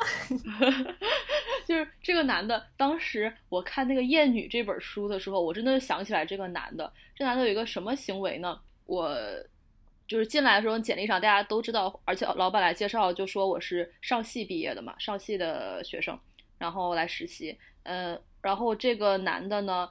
[1.66, 6.92] 就是这个男的，当时我看那个《艳女》这本书的时候，我真的想起来这个男的。
[7.16, 8.60] 这男的有一个什么行为呢？
[8.86, 9.18] 我
[10.12, 16.20] 就是进来的时候，简历上大家都知道，而且老板来介绍就说我是上戏毕业的嘛，上戏的学生，
[16.58, 17.58] 然后来实习。
[17.84, 19.90] 嗯，然后这个男的呢，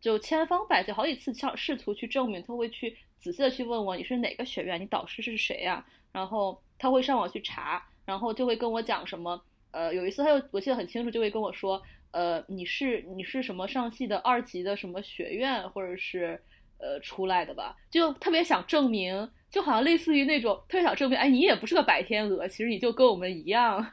[0.00, 5.86] 就千方百计好几次想试图去证明，他会去仔细的去问我你是哪个学院，你导师是谁呀？
[6.10, 9.40] 然后他会上网去查，然后就会跟我讲什么。
[9.70, 11.80] 呃，有一次他又我记得很清楚，就会跟我说，
[12.10, 16.42] 呃，你是你是什么上戏的二级的什么学院，或者是
[16.80, 17.76] 呃出来的吧？
[17.88, 23.84] 就特别想证明，就好像类似于那种特别想证明，哎，你也不是个白天鹅，其实你就跟我们一样，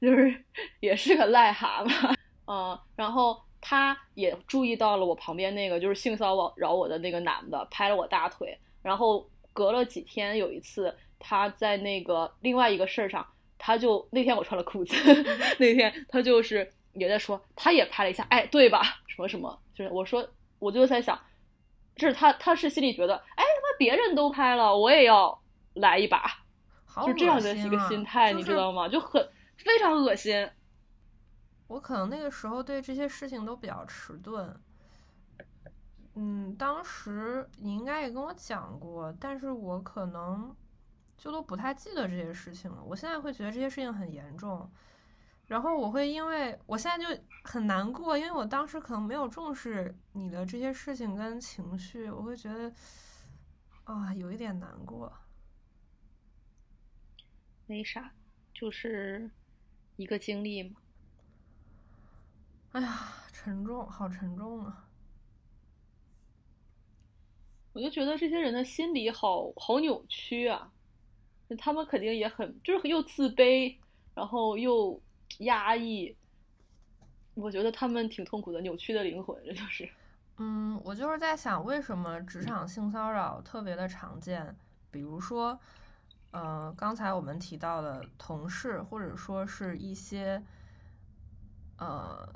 [0.00, 0.44] 就是
[0.80, 2.14] 也是个癞蛤蟆，
[2.46, 2.78] 嗯。
[2.94, 8.56] 然后他也注意到了我旁边那个就是性骚扰我的那个男的，拍了我大腿。
[8.82, 13.26] 然后隔了几天，有一次他在那个另外一个事儿上。
[13.60, 14.94] 他就那天我穿了裤子，
[15.58, 18.80] 那天他就是也在说，他也拍了一下，哎，对吧？
[19.08, 20.24] 什么什么，就是我说，
[20.60, 21.20] 我就在想，
[21.96, 23.44] 这是他，他是心里觉得，哎，
[23.78, 25.40] 别人都拍了，我也要
[25.74, 26.22] 来一把，
[27.06, 28.88] 就这样的一个心态，你知道吗？
[28.88, 30.50] 就很非常恶心。
[31.68, 34.60] 我可能那个时候对这些事情都比较迟钝，
[36.14, 40.54] 嗯，当时你应该也跟我讲过，但是我可能。
[41.20, 42.80] 就都不太记得这些事情了。
[42.80, 44.70] 我现在会觉得这些事情很严重，
[45.48, 52.72] 然后我会因为我现在就很难过，因为我当时可能没有重视你的这些事情跟情绪，我会觉得
[53.94, 55.12] 啊有一点难过。
[57.66, 58.12] 没啥，
[58.54, 59.30] 就是
[59.96, 60.80] 一个经历嘛。
[62.72, 64.88] 哎呀，沉重，好沉重啊！
[67.72, 70.72] 我就觉得这些人的心理好好扭曲啊。
[71.58, 73.74] 他们肯定也很，就是又自卑，
[74.14, 75.00] 然后又
[75.38, 76.14] 压抑。
[77.34, 79.88] 我觉得他们挺痛苦的，扭曲的灵魂，这就是。
[80.38, 84.56] 嗯，我就是在想，为什么职场性骚扰特别的常见？
[84.90, 85.58] 比如说，
[86.30, 90.42] 呃，刚才我们提到的同事，或者说是一些，
[91.78, 92.28] 呃，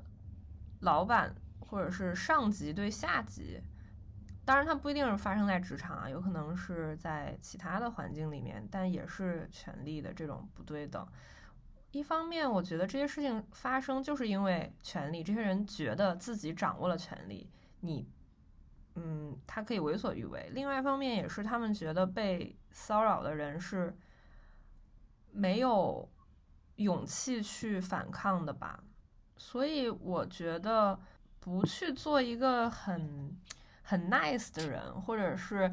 [0.80, 3.60] 老板或者是上级对下级。
[4.44, 11.06] 当然，它不一定是发生在职场啊，有可能是在其他的环境里面，但也是权力的这种不对等。
[11.92, 17.48] 一方面，我觉得这些事情发生就是因为权力，这些人觉得自己掌握了权力，
[17.82, 18.08] 你，
[18.96, 20.50] 嗯，他可以为所欲为。
[20.52, 23.96] 另外一方面，也是他们觉得被骚扰的人是
[25.30, 26.10] 没有
[26.76, 28.82] 勇气去反抗的吧。
[29.36, 30.98] 所以，我觉得
[31.38, 33.36] 不去做一个很。
[33.84, 35.70] 很 nice 的人，或者是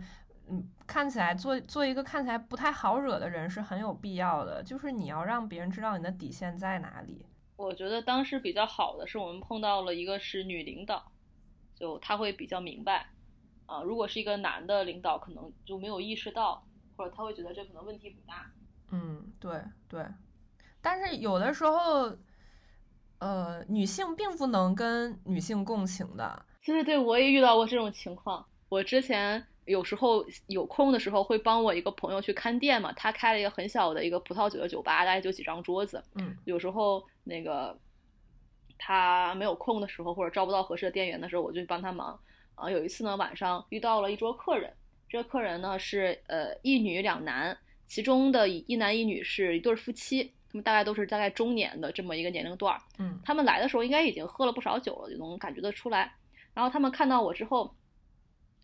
[0.48, 4.63] 嗯，看起来做做一个看起来不太好惹的人是很有必要的。
[4.63, 7.24] 就是你要让别人知道你的底线在哪里。
[7.56, 11.12] 我觉得当时比较好的是我们碰到了一个是女领导，
[11.80, 13.08] 就他会比较明白
[13.65, 13.82] 啊。
[13.82, 16.63] 如果是一个男的领导，可能就没有意识到，
[16.98, 18.52] 或者他会觉得这可能问题不大。
[18.92, 20.06] 嗯，对对。
[20.82, 22.15] 但是有的时候，
[23.20, 26.46] 呃，女性并不能跟女性共情的。
[26.63, 28.46] 对对，我也遇到过这种情况。
[28.70, 36.04] 我之前有时候有空的时候会帮我一个朋友去看店嘛，他开了一个很小的一个葡萄酒的酒吧，大概就几张桌子。
[36.15, 37.78] 嗯，有时候那个
[38.80, 42.20] 他没有空的时候，或者招不到合适的店员的时候，我就帮他忙。
[42.56, 44.74] 啊，有一次呢，晚上遇到了一桌客人，
[45.08, 52.82] 这个客人呢是呃一女两男，其中的一男一女是一对夫妻，他们大概都是大概中年的这么一个年龄段儿。
[52.98, 56.15] 嗯，他们来的时候应该已经喝了不少酒了，就能感觉得出来。
[56.54, 57.76] 然后他们看到我之后，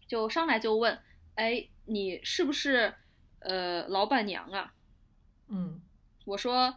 [0.07, 0.99] 就上来就问
[1.35, 2.93] ：“哎，你是不是
[3.39, 4.73] 呃老板娘啊？”
[5.47, 5.79] 嗯，
[6.25, 6.75] 我说：“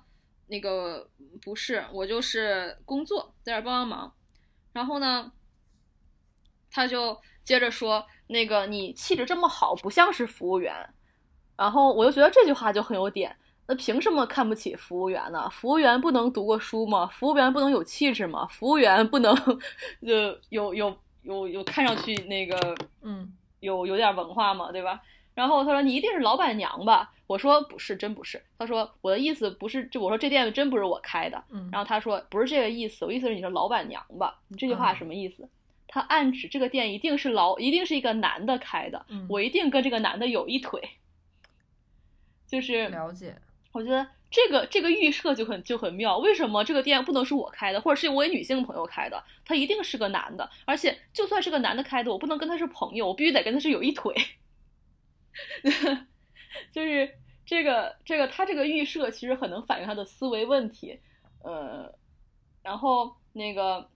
[0.48, 1.08] 那个
[1.42, 4.12] 不是，我就是工作在这帮帮忙。”
[4.72, 5.32] 然后呢，
[6.70, 10.74] 他就接着说：“那个你气质这么好，不像是服务员。”
[11.56, 13.36] 然后我就觉得这句话就很有点。
[13.66, 15.50] 那凭什么看不起服务员呢？
[15.50, 17.06] 服务员不能读过书吗？
[17.08, 18.46] 服务员不能有气质吗？
[18.46, 19.34] 服务员不能
[20.00, 23.30] 呃有有有有看上去那个嗯
[23.60, 24.72] 有有点文化吗？
[24.72, 25.02] 对吧？
[25.38, 27.12] 然后他说你一定是老板娘吧？
[27.28, 28.42] 我说不是，真不是。
[28.58, 31.40] 他说我的意思不是，就我说这店真不是我开的。
[31.50, 31.68] 嗯。
[31.70, 34.36] 然后他说不是这个意思，我意思是你是老板娘吧？
[34.48, 35.48] 你这句话什么意思？
[35.86, 40.82] 他暗指这个店一定是老一定是一个男的开的，我一定跟这个男的有一腿。
[42.48, 43.36] 就是了解。
[43.70, 46.18] 我觉得这个这个预设就很就很妙。
[46.18, 49.22] 为什么这个店不能是我开的，或者是我女性朋友开的？
[49.44, 54.12] 他一定是个男的，而且就算是个男的开的，我不能跟他是朋友，我必须得跟他是有一腿。
[56.72, 57.10] 就是
[57.44, 60.98] 这个这个他这个预设其实很能反映他的思维问题，
[61.42, 61.92] 呃，
[62.62, 63.88] 然后那个。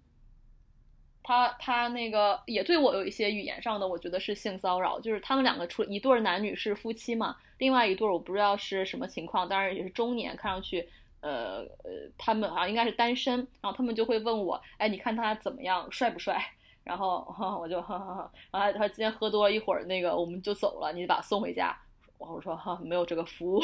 [1.24, 10.88] 他他那个也对我有一些语言上的，我觉得是性骚扰，就是他们两个出一对男女是夫妻嘛，另外一对我不知道是什么情况，当然也是中年，看上去，
[11.20, 16.45] 呃呃，他们好像应该是单身，然后他们就会问我，哎，你看他怎么样，帅不帅？
[16.85, 17.26] 然后
[17.61, 21.76] 我就，哈哈哈，然后他今天喝多了一会儿，那个我们就走了，你把他送回家，
[22.18, 23.62] 我说哈没有这个服务，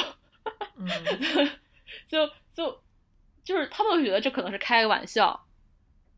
[2.08, 2.80] 就就
[3.42, 5.44] 就是他们觉得这可能是开个玩笑。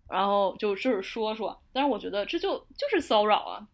[0.08, 3.68] 然后就就是说说，但是我觉得这就就是骚扰啊。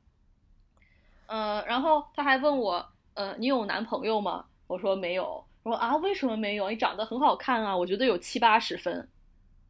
[1.29, 4.45] 嗯，然后他还问我，呃，你有男朋友吗？
[4.66, 5.43] 我说没有。
[5.62, 6.68] 我说啊，为什么没有？
[6.68, 9.09] 你长得很好看啊，我觉得有七八十分。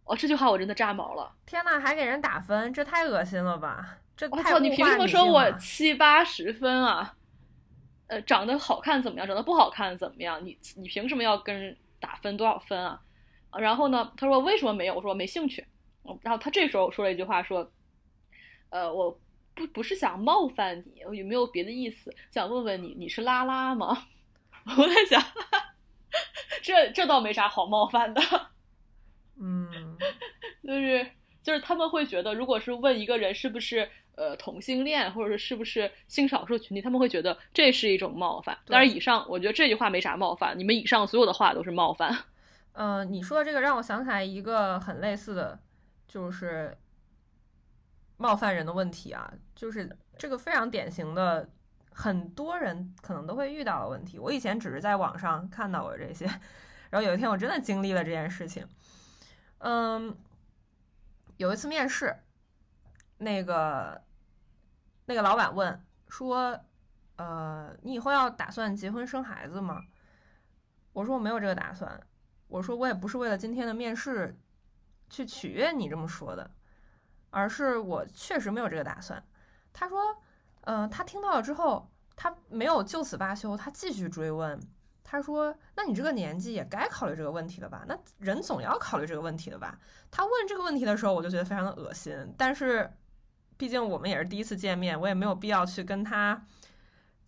[0.06, 1.32] 哦，这句话我真的炸毛了。
[1.44, 3.98] 天呐，还给人打分，这太恶心了吧？
[4.16, 7.14] 这我操，你凭什么说我七八十分啊？
[8.06, 9.26] 呃，长得好看怎么样？
[9.26, 10.42] 长得不好看怎么样？
[10.44, 13.00] 你你凭什么要跟人打分多少分啊？
[13.58, 14.94] 然后呢，他说为什么没有？
[14.94, 15.66] 我说没兴趣。
[16.22, 17.68] 然后他这时候说了一句话，说
[18.70, 19.18] ：“呃，我
[19.54, 22.14] 不不是想冒犯你，有没有别的意思？
[22.30, 24.06] 想问问你，你是拉拉吗？”
[24.78, 25.20] 我在想，
[26.62, 28.20] 这这倒没啥好冒犯的。
[29.40, 29.96] 嗯，
[30.64, 31.06] 就是
[31.42, 38.58] 就是他们会觉得，如果是问一个人是不是呃同性恋，或者是是不是性少数群体，他们会觉得这是一种冒犯。
[38.66, 42.16] 但是以上，我觉得这句话没啥冒犯，你们以上所有的话都是冒犯。
[42.72, 45.58] 嗯， 你说的这个让我想起来一个很类似的。
[46.08, 46.74] 就是
[48.16, 51.50] 冒犯人的问题啊，就是这个非常典型的，
[51.90, 54.18] 很多人可能都会遇到的问题。
[54.20, 56.24] 我以前只是在网上看到过这些，
[56.90, 58.64] 然后有一天我真的经历了这件事情。
[59.68, 60.16] 嗯，
[61.38, 62.16] 有一次面试，
[63.18, 64.00] 那个
[65.06, 66.60] 那个老板问说
[67.18, 69.82] ：“呃，你以后要打算结婚生孩子吗？”
[70.94, 72.00] 我说：“我没有这个打算。”
[72.46, 74.38] 我说：“我也不是为了今天的面试。”
[75.10, 76.48] 去取悦你这么说的，
[77.30, 79.24] 而是我确实没有这个打算。
[79.72, 80.00] 他说，
[80.62, 84.60] 嗯，他听到了之后，他没有就此罢休，他继续追问。
[85.08, 87.84] 他说，那你这个年纪也该考虑这个问题了吧？
[87.86, 89.78] 那人总要考虑这个问题的吧？
[90.10, 92.34] 他问这个问题的时候，我就觉得非常的恶心。
[92.36, 92.92] 但是，
[93.56, 96.44] 毕竟我们也是第一次见面，我也没有必要去跟他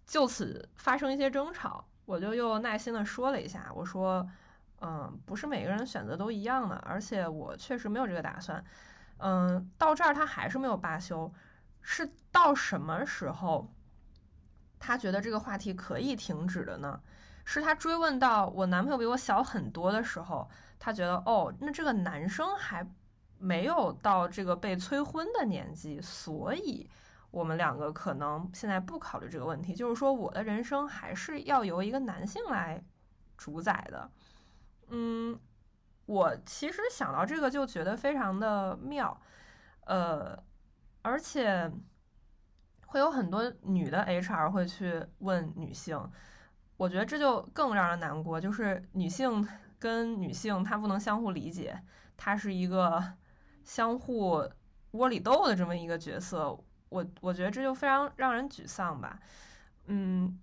[0.04, 1.86] 就此发生一些争吵。
[2.04, 4.28] 我就又耐心的说了一下，我说。
[4.80, 8.64] 嗯，不是每个人选择都一样的，而且我确实没有这个打算。
[9.16, 11.28] 嗯，到这儿他还是没有罢休，
[11.82, 13.74] 是到什么时候
[14.78, 17.00] 他觉得这个话题可以停止的呢？
[17.50, 20.46] 是他追问到我男朋友比我小很多的时候，
[20.78, 22.86] 他觉得哦，那这个男生还
[23.38, 26.86] 没有到这个被催婚的年纪，所以
[27.30, 32.84] 我们两个可能现在不考虑这个问题，就是说我的人生还是要由一个男性来
[33.38, 34.10] 主宰的。
[34.88, 35.40] 嗯，
[36.04, 39.18] 我其实想到这个就觉得非常的妙，
[39.86, 40.38] 呃，
[41.00, 41.72] 而且
[42.88, 45.98] 会有很多女的 HR 会去问女性，
[46.78, 49.46] 我觉得这就更让人难过，就是女性
[49.78, 51.78] 跟女性她不能相互理解，
[52.16, 53.12] 她是一个
[53.62, 54.50] 相互
[54.92, 56.58] 窝里斗的这么一个角色，
[56.88, 59.18] 我我觉得这就非常让人沮丧吧，
[59.84, 60.40] 嗯。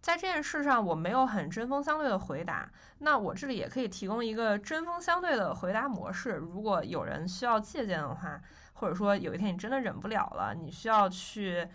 [0.00, 2.70] 在这件事上，我没有很针锋相对的回答。
[2.98, 6.30] 那我这里也可以提供一个针锋相对的回答模式。
[6.34, 8.40] 如果有人需要借鉴的话，
[8.74, 11.68] 或者说有一天你真的忍不了了，你需要去，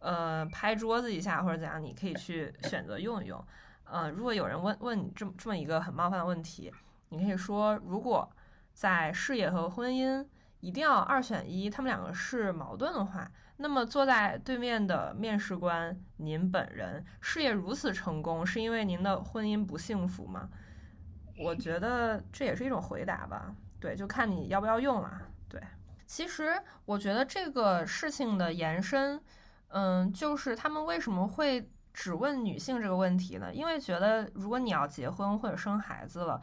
[0.00, 3.42] 呃，拍桌子一下或者怎样，你可以去选择用一用。
[3.84, 6.72] 呃，如果有人问问你这么这么一个很冒犯的问题，
[7.08, 8.28] 你可以说，如果
[8.72, 10.26] 在事业和婚姻
[10.60, 13.30] 一定要二选一，他们两个是矛盾的话。
[13.62, 20.48] 那么坐在对面的面试官，您本人事业如此成功，是因为您的婚姻不幸福吗？
[21.36, 23.54] 我觉得这也是一种回答吧。
[23.78, 25.20] 对，就看你要不要用了。
[25.46, 25.60] 对，
[26.06, 29.20] 其实我觉得这个事情的延伸，
[29.70, 33.52] 嗯，就是他们为什么会只问女性这个问题呢？
[33.52, 36.40] 因为觉得如果你要结婚或者生孩子了。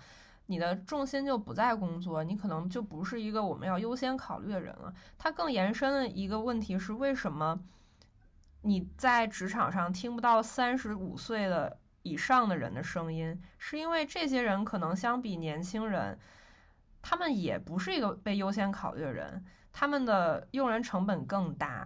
[0.50, 4.94] 你的重心就不在工作，你可能就不是一个我们要优先考虑的人了。
[5.18, 7.60] 它更延伸的一个问题是，为什么
[8.62, 13.38] 你在职场上听不到三十五岁的以上的人的声音？
[13.58, 16.18] 是因为这些人可能相比年轻人，
[17.02, 21.86] 他们也不是一个被优先考虑的人，他们的用人成本更大，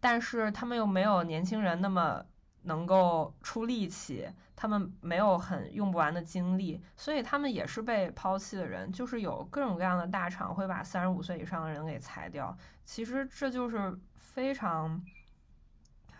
[0.00, 2.24] 但是他们又没有年轻人那么
[2.62, 8.90] 能够出力气，他们没有很用不完的精力，所以他们也是被抛弃的人。
[8.90, 15.02] 就是有各种各样的大厂会把三十五岁以上的人给裁掉，其实这就是非常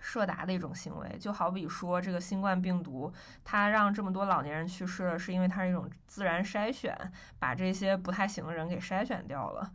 [0.01, 1.19] 设达的一种行为。
[1.19, 3.13] 就好比说这个新冠病毒，
[3.45, 6.97] 它让这么多老年人去世了，是因为它是一种自然筛选，
[7.39, 9.71] 把这些不太行的人给筛选掉了。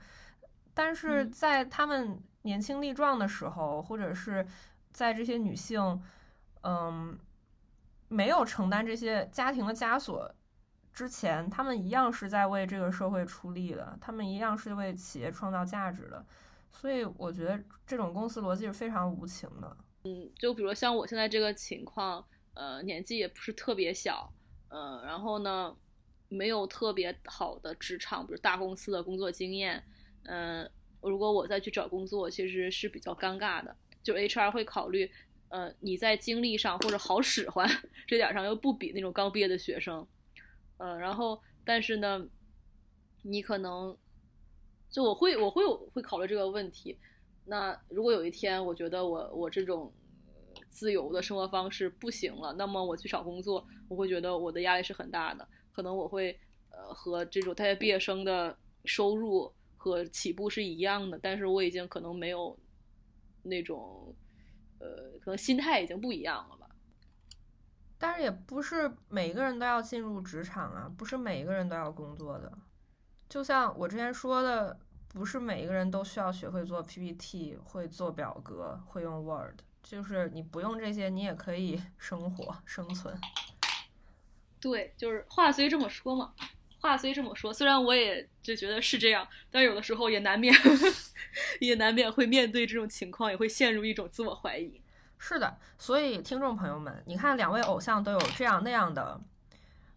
[0.74, 4.48] 但是在他们年轻力壮的时候，或者是
[4.94, 6.02] 在这些女性。
[6.68, 7.16] 嗯，
[8.08, 10.34] 没有承担这些家庭的枷锁
[10.92, 16.26] 之前，他们一样是在为这个社会出力的，他们一样是为企业创造价值的。
[16.72, 19.78] 所以我觉得这种公司逻辑是非常无情的。
[20.06, 22.26] 嗯，就比如像我现在这个情况，
[22.56, 24.34] 呃，年纪也不是特别小，
[24.70, 25.76] 嗯，然后呢，
[26.30, 29.84] 没有特别好的职场，比如大公司的工作经验，
[30.24, 30.68] 嗯，
[31.10, 35.10] 如果我再去找工作，其实是比较尴尬的，就 HR 会考虑。
[35.50, 37.70] 呃，你在经历上或者好使唤
[38.08, 40.06] 这点上又不比那种刚毕业的学生，
[40.78, 42.28] 呃，然后但是呢，
[43.22, 43.96] 你可能
[44.90, 46.98] 就我会我会有会考虑这个问题。
[47.46, 49.94] 那如果有一天我觉得我我这种
[50.68, 55.48] 自由的生活方式不行了，那么我去找工作，我会觉得我的压力是很大的。
[55.72, 56.38] 可能我会
[56.72, 59.54] 呃和这种大学毕业生的收入
[59.92, 62.58] 和起步是一样的，但是我已经可能没有
[63.44, 64.16] 那种。
[64.78, 66.68] 呃，可能心态已经不一样了吧。
[67.98, 72.52] 但是也不是每个人都要进入职场啊，不是每一个人都要工作的。
[73.30, 74.78] 就像我之前说的，
[75.08, 79.62] 不是每一个人都需要学会做 PPT，会做表格，会用 Word。
[79.82, 83.18] 就是你不用这些，你也可以 生活生存。
[84.60, 86.34] 对，就是话虽这么说嘛。
[86.86, 90.54] 话虽这么说，虽然我也就觉得是这样，但有的时候也难免，
[91.60, 94.80] 也难免会面对这种情况，也会陷入一种自我怀疑。
[95.18, 99.20] 是的，所以听众朋友们，你看两位偶像都有这样那样的，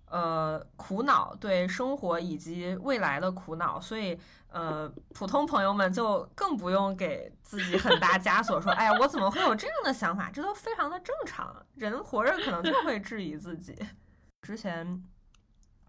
[0.06, 4.18] 呃，苦恼，对生活以及未来的苦恼，所以
[4.48, 10.30] 呃，普通朋友们就更不用给自己很大枷锁，说， 哎呀，我怎么会有这样的想法？
[10.32, 13.76] 这都非常的正常，人活着可能就会质疑自己。
[14.40, 15.04] 之前。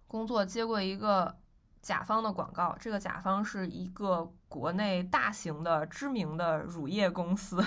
[0.10, 1.38] 工作接过一个
[1.84, 7.64] 甲方的广告，这个甲方是一个国内大型的知名的乳业公司，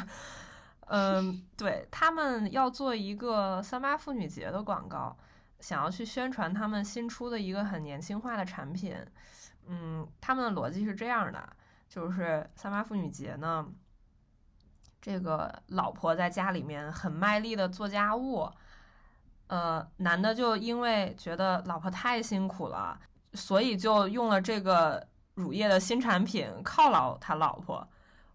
[0.87, 5.17] 嗯，对他们要做一个三八妇女节的广告，
[5.61, 8.93] 想要去宣传他们新出的一个很年轻化的产品，
[9.69, 11.49] 嗯，他们的逻辑是这样的，
[11.89, 13.65] 就是三八妇女节呢，
[15.01, 18.51] 这个老婆在家里面很卖力的做家务。
[19.53, 22.99] 呃，男的就因为觉得老婆太辛苦了，
[23.35, 27.87] 所以就用了这个乳液的新产品犒劳他老婆。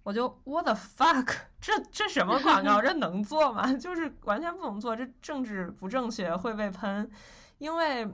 [0.04, 2.80] 我就 what the fuck， 这这什么广告？
[2.80, 3.74] 这能做吗？
[3.82, 7.10] 就是完全不能做，这政治不正确会被喷。
[7.58, 8.08] 因为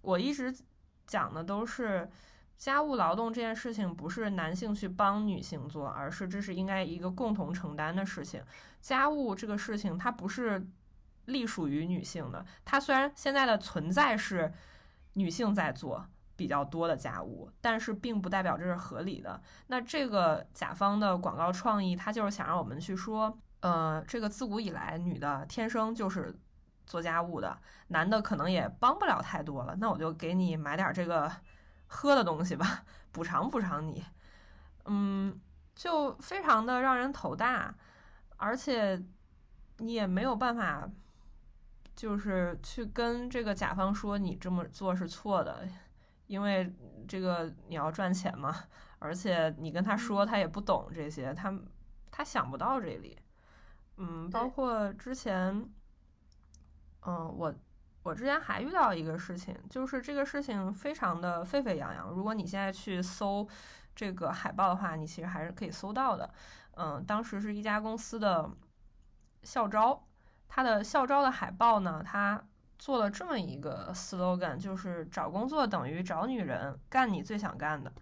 [0.00, 0.50] 我一直
[1.06, 2.08] 讲的都是
[2.56, 8.42] 家务劳动这件事情，不是男性去帮女性做，而是这是应该一个共同承担的事情。
[8.80, 10.66] 家务这个事情，它不是。
[11.26, 14.52] 隶属于女性的，它虽然现在的存在是
[15.14, 16.06] 女性在做
[16.36, 19.40] 比较多的家务，但是并不代表这是合理的。
[19.68, 26.38] 那这个甲方的广告创意，他就是想让我们去说，呃，这个自古以来女的天生就是
[26.86, 27.58] 做家务的，
[27.88, 29.74] 男的可能也帮不了太多了。
[29.76, 31.32] 那我就给你买点这个
[31.86, 34.04] 喝的东西吧， 补偿补偿你。
[34.84, 35.40] 嗯，
[35.74, 37.74] 就非常的让人头大，
[38.36, 39.02] 而且
[39.78, 40.88] 你也没有办法。
[41.96, 45.66] 就是去跟这个甲方说你这么做是错的，
[46.26, 46.70] 因为
[47.08, 48.54] 这个你要赚钱嘛，
[48.98, 51.58] 而且你跟他说他也不懂这些，他
[52.10, 53.18] 他想不到这里。
[53.96, 55.66] 嗯，包括之前，
[57.06, 57.54] 嗯，我
[58.02, 62.10] 我之前还遇到一个事情，就是这个事情非常的沸沸扬扬。
[62.10, 63.48] 如果你现在去搜
[63.94, 66.30] 这个海报的话，你其实还是可以搜到的。
[66.72, 68.50] 嗯，当时是一家公司的
[69.42, 70.05] 校招。
[70.48, 72.02] 他的校招的海报呢？
[72.04, 72.42] 他
[72.78, 77.92] 做了这么一个 slogan，就是找工作等于找女人，干你最想干的。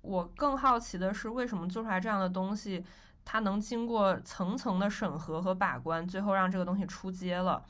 [0.00, 2.84] 我更好奇的是，为什么做出来这样的东西，
[3.24, 7.62] 它能经过层层的审核和把关，最后让这个东西出街了？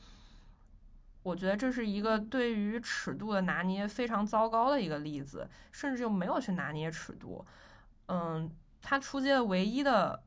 [1.23, 7.45] 我觉得这是一个对于尺度的拿捏非常糟糕的一个例子，甚至就没有去拿捏尺度。
[8.07, 8.49] 嗯，
[8.81, 10.23] 他出街的唯一的。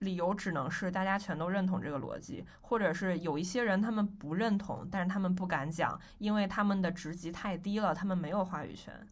[0.00, 9.06] 理由只能是大家全都认同这个逻辑，或者是有一些人他们不认同，但是他们不敢讲，因为他们的职级太低了，他们没有话语权。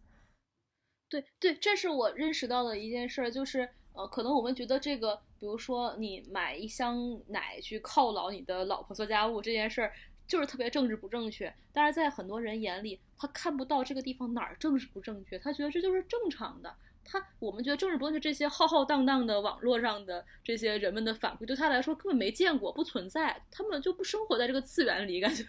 [1.08, 9.92] 对对，这是我认识到的一件事，就是呃，可能我们觉得这个，比如说你买一箱奶去犒劳你的老婆做家务这件事儿，
[10.26, 11.52] 就是特别政治不正确。
[11.72, 16.74] 但是在很多人眼里，他看不到这个地方哪儿政治不正确，他觉得这就是正常的。
[17.06, 25.44] 他我们觉得政治不正确，这些浩浩荡荡的网络上的这些人们的反馈，对他来说根本没见过，不存在，他们就不生活在这个次元里，感觉，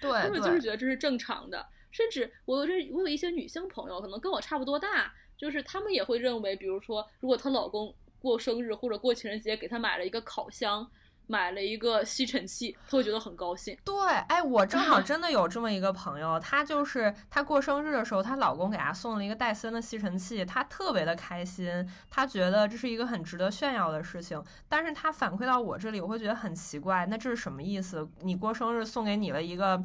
[0.00, 1.66] 对， 他们就是觉得这是正常的。
[1.90, 10.88] 甚至我有这，我有一些女性朋友，可能跟我差不多大，就是她们也会认为，比如说，如果她老公过生日或者过情人节，给她买了一个烤箱，
[11.28, 13.78] 买了一个吸尘器，他会觉得很高兴。
[13.84, 13.94] 对，
[14.28, 24.42] 哎，我正好真的有这么一个朋友，她就是她过生日的时候，她老公给她送了一个戴森的吸尘器，她特别的开心，她觉得这是一个很值得炫耀的事情。
[24.68, 28.08] 但是她反馈到我这里，我会觉得很奇怪，那这是什么意思？
[28.22, 29.80] 你过生日送给你了一个。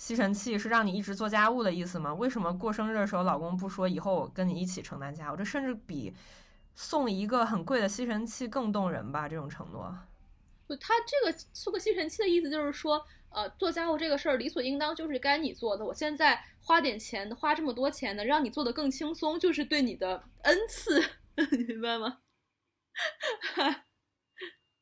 [0.00, 2.14] 吸尘器是让你一直做家务的意思吗？
[2.14, 5.36] 为什么过生日的时候老公不说以后我跟你一起承担家务？
[5.36, 6.14] 这甚至比
[6.76, 9.28] 送一个很贵的吸尘器更动人吧？
[9.28, 9.92] 这种承诺，
[10.68, 15.84] 就，他这个送个吸尘器的意思就是说，呃，做家务这个事儿理所应当就是该你做的。
[15.84, 21.00] 我现在花点钱，花这么多钱呢，让你做的更轻松，就是对你的恩赐，
[21.52, 22.18] 你 明白吗？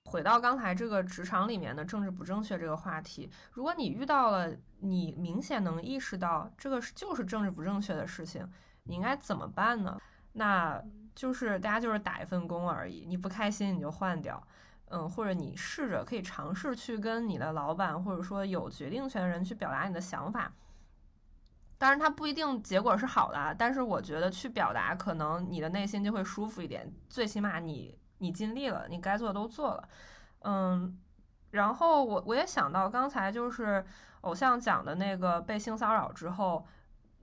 [0.04, 8.48] 回到刚才这个职场里面的政治不正确这个话题，如果你遇到了你明显能意识到这个就是政治不正确的事情，
[8.84, 10.00] 你应该怎么办呢？
[10.32, 10.80] 那
[11.14, 14.46] 就是大家就是打一份工而已，你不开心你就换掉，
[14.88, 20.52] 嗯，或者你试着可以尝试去跟你的老板或者说有决定权的人去表达你的想法。
[21.78, 27.98] 当然，它不一定结果是好的，但是我觉得去表达，可能你的内心就会舒服一点，最起码你。
[28.18, 29.88] 你尽力了，你该做的都做了，
[30.38, 30.98] 嗯，
[31.50, 33.84] 然后我我也想到刚才就是
[34.22, 36.66] 偶像讲的那个被性骚扰之后，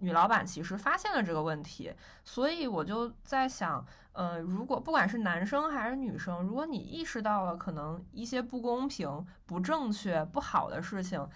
[0.04, 1.93] 女老板其实发现了这个问题，
[2.24, 11.28] 所以我就在想，呃，如果不管是男生还是女生，如果你意识到了可能一些不公平、不正确、不好的事情，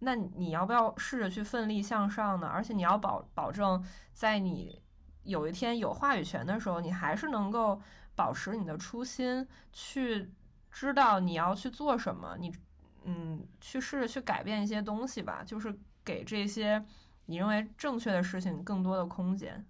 [0.00, 2.46] 那你要不要试着去奋力向上呢？
[2.46, 3.82] 而且你要保保证，
[4.12, 4.82] 在你
[5.22, 7.80] 有一天有话语权的时候，你还是能够。
[8.16, 10.30] 保持你的初心，去
[10.70, 12.54] 知道你要去做什么，你
[13.02, 16.80] 嗯，去试着去改变一些东西吧，就是给这些
[17.26, 19.64] 你认为正确的事情更多的空间。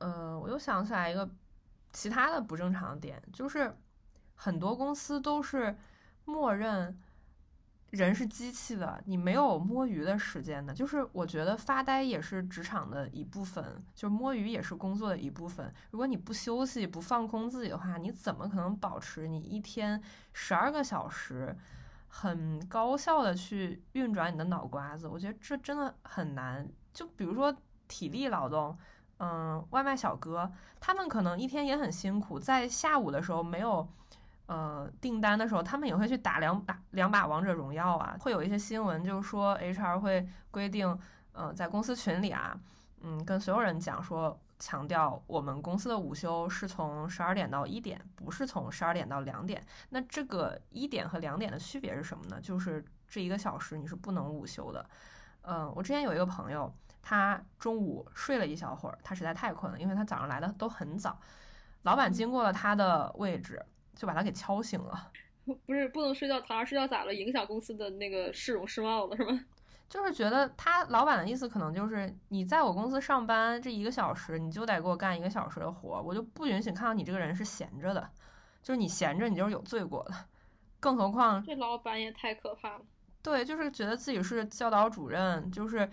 [0.00, 1.28] 呃，我又想起来一个
[1.92, 3.76] 其他的不正常点，就是
[4.34, 5.76] 很多公司都是
[6.24, 6.98] 默认。
[7.90, 10.74] 人是机器的，你没有摸鱼的时间的。
[10.74, 15.72] 就是我觉得发呆也是职场的一部分，就摸鱼也是工作的一部分。
[15.92, 20.02] 如果你不休息、不放空自己的话，你怎么可能保持你一天
[20.32, 21.56] 十二个小时
[22.16, 25.08] 很高效的去运转你的脑瓜子？
[25.08, 26.68] 我觉得这真的很难。
[26.92, 27.52] 就比如说
[27.88, 28.78] 体力劳动，
[29.18, 33.86] 嗯，外卖小哥，他们可能一天也很辛苦，在下午的时候没有。
[34.46, 38.14] 呃，订单的时候，他们也会去打两把两把王者荣耀啊。
[38.20, 40.98] 会有一些新闻，就是说 HR 会规定，
[41.32, 42.54] 呃，在公司群里啊，
[43.00, 49.64] 嗯，跟所有人讲说，强调我们公司的午休是从十二点到一点，不是从十二点到两点。
[49.90, 52.40] 那这个一点和两点的区别是什么呢？
[52.40, 54.84] 就是这一个小时你是不能午休的。
[55.42, 61.18] 嗯，我之前有一个朋友，他中午睡了一小会儿，他实在太困了，因为他早上来的都很早。
[61.82, 63.64] 老板经过了他的位置。
[63.96, 65.12] 就把他给敲醒了，
[65.64, 67.14] 不是不能睡觉，躺着睡觉咋了？
[67.14, 69.40] 影响公司的那个市容市貌了是吗？
[69.88, 78.10] 就是觉得他老板的意思可能就是你在我公司上班这一个小时，你就得给我干一个小时的活，我就不允许看到你这个人是闲着的，
[78.62, 80.14] 就是你闲着你就是有罪过的，
[80.80, 82.84] 更何况这老板也太可怕了。
[83.22, 85.88] 对，就是觉得自己是教导主任，就是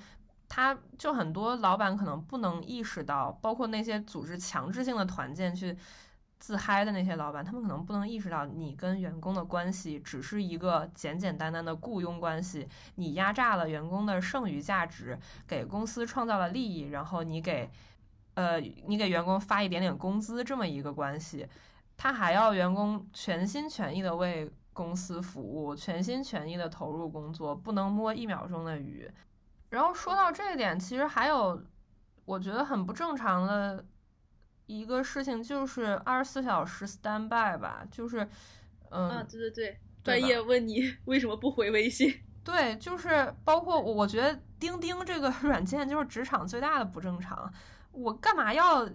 [0.49, 5.77] 他就很多老板可能不能意识到，包括那些组织强制性的团建去。
[6.41, 17.69] 自嗨的那些老板，他们可能不能意识到，你跟员工的关系只是一个简简单单的雇佣关系，你压榨了员工的剩余价值，给公司创造了利益，然后你给，
[18.33, 21.47] 呃，你给员工发一点点工资这么一个关系，
[21.95, 29.07] 他还要员工全心全意的为公司服务，全心全意的投入工作，不能摸一秒钟的鱼。
[29.69, 31.63] 然后说到这一点，其实还有
[32.25, 33.85] 我觉得很不正常的。
[34.79, 38.25] 一个事情就是二十四小时 stand by 吧，就是，
[38.89, 42.21] 嗯，啊，对对对，半夜问你 为什么不回微信？
[42.41, 47.51] 对，就是包括我，我觉得钉钉这个软件就是职场最大的不正常。
[47.91, 48.87] 我干嘛要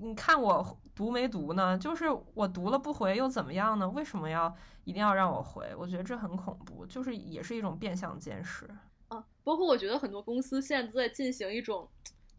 [0.00, 1.78] 你看我读没读呢？
[1.78, 3.88] 就是我读了不回又怎么样呢？
[3.88, 4.52] 为什么要
[4.82, 5.72] 一定要让我回？
[5.78, 8.68] 我觉得这很恐怖，就是也是一种变相监视
[9.08, 9.24] 啊。
[9.44, 11.88] 包括我觉得很多公司现在都在进行一种。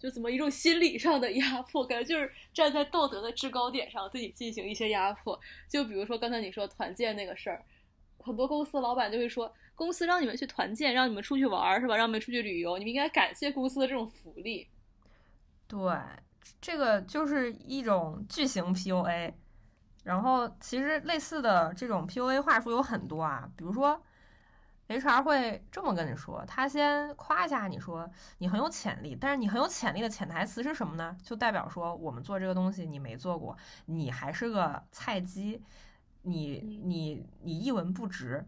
[0.01, 5.39] 就怎么一种心理上的压迫，感觉就是站在道德的制高点上对你进行一些压迫。
[5.69, 7.63] 就比如说刚才你说团建那个事儿，
[8.17, 11.95] 很多公司老板就会说，公司让你们去团建，让你们出去玩儿是吧？
[11.95, 14.67] 让你们出去旅游，你们应该感谢公司的这种福利。
[15.67, 15.95] 对，
[16.59, 19.33] 这个就是一种巨型 PUA。
[20.03, 24.01] 然后其实类似的这种 PUA 话术有很多啊，比如说
[24.99, 31.15] HR 会这么跟你说，他先夸一下你说你很有潜力，但是你很有潜力的潜台词是什么呢？
[31.23, 35.61] 就代表说我们做这个东西你没做过，你还是个菜鸡，
[36.23, 38.45] 你你你一文不值。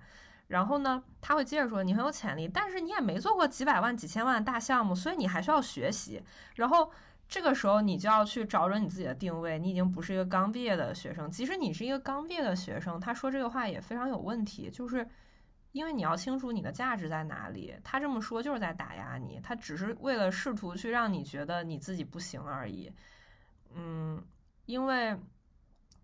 [0.47, 6.23] 然后呢，他会接着说你很有潜力，但是你也没做过几百万几千万的大项目，所以你还需要学习。
[6.55, 6.91] 然后。
[7.25, 11.31] 这个时候你就要去找准你自己的定位，你已经不是一个刚毕业的学生。
[11.31, 15.07] 即使你是一个刚毕业的学生，他说这个话也非常有问题，就是
[15.73, 17.75] 因为你要清楚你的价值在哪里。
[17.83, 22.89] 他这么说就是在打压你，他只是为了试图去让你觉得你自己不行而已。
[23.75, 24.23] 嗯，
[24.65, 25.19] 因为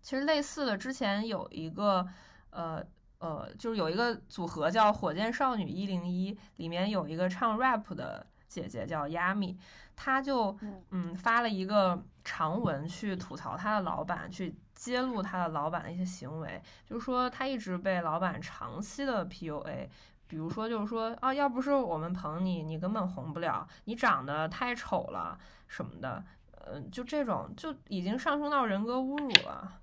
[0.02, 2.06] 其实类似的，之前有一个
[2.50, 2.84] 呃
[3.18, 8.26] 呃，就是有一个组合叫火箭少女一零一，里面有一个唱 rap 的。
[8.50, 9.56] 姐姐叫 Yami，
[9.94, 10.58] 她就
[10.90, 19.86] 嗯发了一个长文去吐槽她的老板，去揭露他的老板的一些行为，就是说他一直被老板长期的 PUA，
[20.26, 26.24] 比如说就是说啊，要不是我们捧你，你根本红不了，你长得太丑了什么的，
[26.64, 29.80] 嗯，就这种就已经上升到人格侮辱了。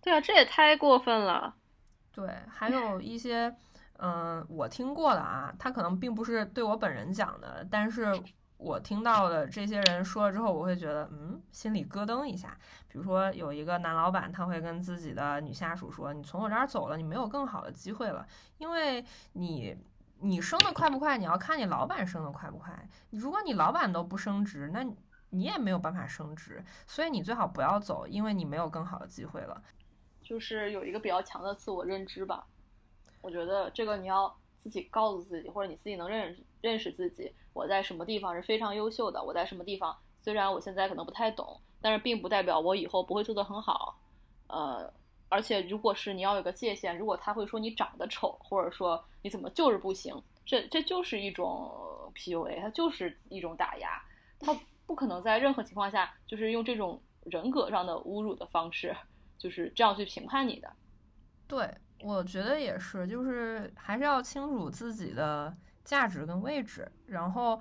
[0.00, 1.54] 对啊，这也太过分了。
[2.12, 3.54] 对，还有一些。
[3.98, 8.20] 嗯，我听过的啊，他可能并不是对我本人讲的，但是
[8.64, 12.56] 我听到的这些人说了之后，我会觉得，嗯，心里咯噔一下。
[12.88, 19.04] 比如说有一个男老板，他会跟自己的女下属说：“你从我这儿走了，你没有更好的机会了，因为
[19.34, 19.76] 你
[20.20, 22.88] 你升的快不快，你要看你老板升的快不快。
[23.10, 24.82] 如果你老板都不升职，那
[25.28, 29.62] 你也没有办法升职，所以你最好不要走，因为你没有更好的机会了。”
[30.24, 32.46] 就是有一个比较强的自我认知吧。
[33.20, 34.34] 我觉得这个你要
[34.64, 44.00] 自己告诉自己，或者你自己能认认识自己，我在什么地方是非常优秀的，我在什么地方虽然我现在可能不太懂，但是并不代表我以后不会做得很好。
[44.46, 44.90] 呃，
[45.28, 50.14] 而且如果是你要有个界限，如果他会说你长得丑，或者说你怎么就是不行，
[50.46, 51.70] 这这就是一种
[52.14, 54.02] PUA，它就是一种打压，
[54.40, 58.96] 他不可能在任何情况下就是用这种人格上的侮辱的方式，
[59.36, 60.72] 就是这样去评判你的。
[61.46, 61.68] 对。
[62.04, 67.58] 我觉得也是，就是还是要清楚自己的价值跟位置，然后，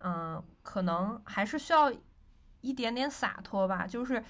[0.00, 1.90] 嗯，可能还是需要
[2.60, 3.86] 一点点洒脱吧。
[3.86, 4.22] 就是，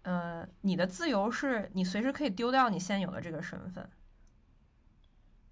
[0.00, 3.86] 呃，你的自由是你随时可以丢掉你现有的这个身份。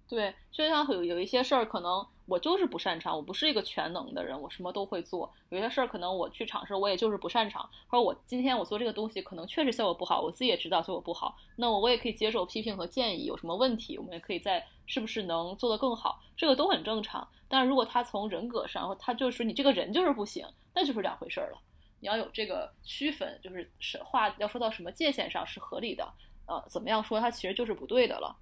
[0.07, 2.03] 对，就像有有一些事儿可能。
[2.25, 5.31] 我就是不擅长，我不是一个全能的人，我什么都会做。
[5.49, 17.27] 有些事儿可能我去尝试，我也就是不擅长，或者我今天我做这个东西可能确实效果不好，我自己也知道效果不好，那我我也可以接受批评和建议，有什么问题我们也可以在是不是能做得更好，这个都很正常。
[17.47, 21.57] 但是如果他从人格上，他就是你这个人就是不行，那就是两回事儿了。
[21.99, 26.09] 你要有这个区分，就是是话要说到什么界限上是合理的，
[26.47, 28.35] 呃，怎么样说他其实就是不对的了。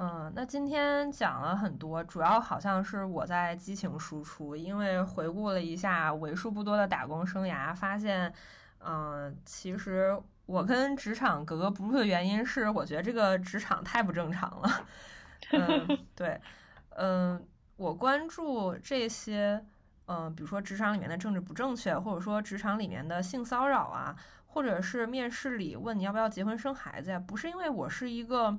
[0.00, 8.32] 嗯，那今天讲了很多，主要好像是我在激情输出，因为回顾了一下为数不多的打工生涯，发现，
[8.78, 14.86] 嗯，其实我跟职场格格不入的原因是，我觉得这个职场太不正常了。
[15.50, 16.40] 嗯， 对，
[16.90, 17.44] 嗯，
[17.76, 19.60] 我关注这些，
[20.06, 24.14] 嗯，比如说职场里面的政治不正确，或者说职场里面的性骚扰啊，
[24.46, 28.56] 或者是面试里问你要不要结婚生孩子呀，不是因为我是一个，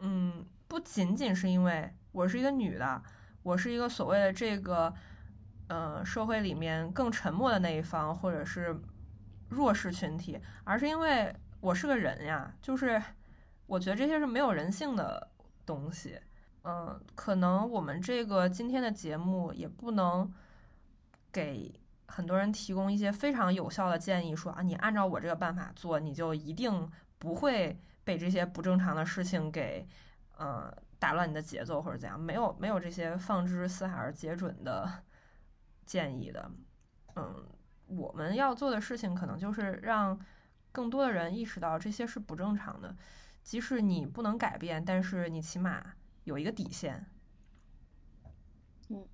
[0.00, 0.46] 嗯。
[0.68, 3.02] 不仅仅是因为我是一个女的，
[3.42, 4.92] 我是一个所谓的这个，
[5.68, 8.78] 呃，社会里面更沉默的那一方，或者是
[9.48, 12.54] 弱势群体，而是因为我是个人呀。
[12.60, 13.02] 就是
[13.66, 15.30] 我觉得这些是没有人性的
[15.64, 16.20] 东西。
[16.64, 20.30] 嗯，可能我们这个今天的节目也不能
[21.32, 21.72] 给
[22.06, 29.88] 很多人提供一些非常有效的建议，说啊，你按照我这个办法做，你就一定不会被这些不正常的事情给。
[30.38, 35.02] 嗯，打乱你的节奏或者怎样，没有没有这些放之四海而皆准的
[35.84, 36.50] 建议的。
[37.16, 37.46] 嗯，
[37.86, 40.18] 我们要做的事情可能就是让
[40.70, 42.96] 更多的人意识到这些是不正常的，
[43.42, 47.04] 即使你不能改变，但是你起码有一个底线。
[48.90, 49.04] 嗯，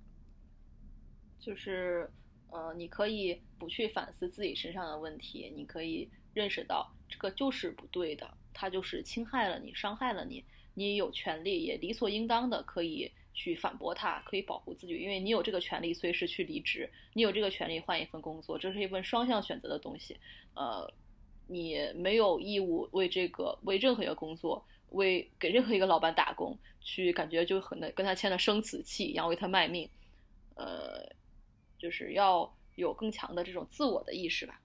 [1.39, 2.11] 就是
[2.51, 10.45] 呃，你可以不去反思自己身上的问题，你可以认识到这个就是不对的，它就是侵害了你，伤害了你。
[10.75, 20.15] 你有权利，也理所应当的可以去反驳他，可以保护自己，因为你有这个权利随时去离职，你有这个权利换一份工作，这是一份双向选择的东西。
[20.53, 20.87] 呃，
[21.47, 29.89] 你没有义务为这个为任何一个工作，为给任何一个老板打工，去感觉就很跟他签了生死契一样为他卖命。
[30.55, 31.03] 呃，
[31.77, 34.61] 就是要有更强的这种自我的意识吧。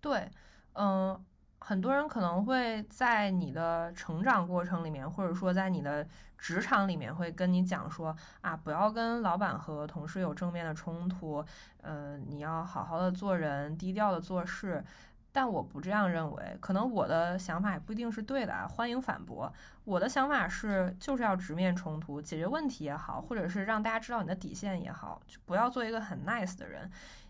[0.00, 0.28] 对，
[0.74, 1.24] 嗯。
[1.68, 6.06] 很多人可能会在你的成长过程里面，或者说在你的
[6.38, 11.44] 职场里面，会跟你讲说啊，不要跟老板和同事有正面的冲突，
[11.82, 14.84] 嗯，你要好好的做人，低调的做事。
[15.32, 19.52] 但我不这样认为，可能我的想法也不一定是对的啊，欢迎反驳。
[19.82, 26.88] 我的想法是，就是要直面冲突，解决问题也好，或者是让大家知道你的底线也好，就不要做一个很 nice 的人。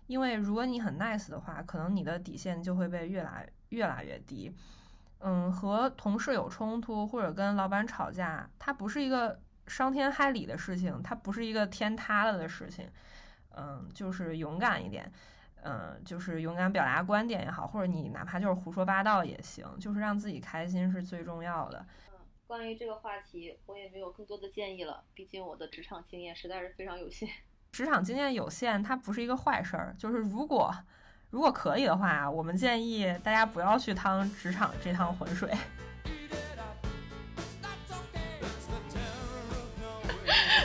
[0.09, 4.55] 因为如果你很 nice 的话，可能你的底线就会被越来越来越低。
[5.21, 12.89] 嗯，和同事有冲突或者跟老板吵架，它不是一个伤天害理的事情，它不是一个天塌了的事情。
[13.59, 15.11] 嗯，就是勇敢一点，
[15.63, 21.87] 嗯，就是勇敢表达观点也好，或者你哪怕就是胡说八道也行，就是让自己开心是最重要的。
[22.13, 27.27] 嗯，关于这个话题，我也没有更多的建议了，毕竟我的职场经验实在是非常有限。
[27.73, 29.97] 职场经验有限，它不是一个坏事儿。
[29.99, 30.71] 就是如果
[31.37, 35.53] 如果可以的话，我们建议大家不要去趟职场这趟浑水。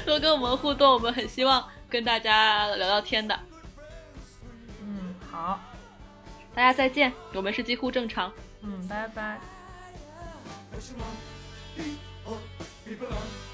[0.05, 3.38] 多跟我们互动，我们很希望跟大家聊聊天的。
[4.82, 5.59] 嗯，好，
[6.55, 7.11] 大家再见。
[7.34, 8.32] 我们是几乎正常。
[8.61, 9.41] 嗯，拜拜。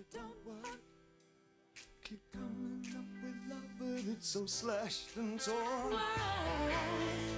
[0.00, 0.80] I don't want.
[2.04, 5.92] Keep coming up with love, but it's so slashed and torn.
[5.92, 7.29] Why?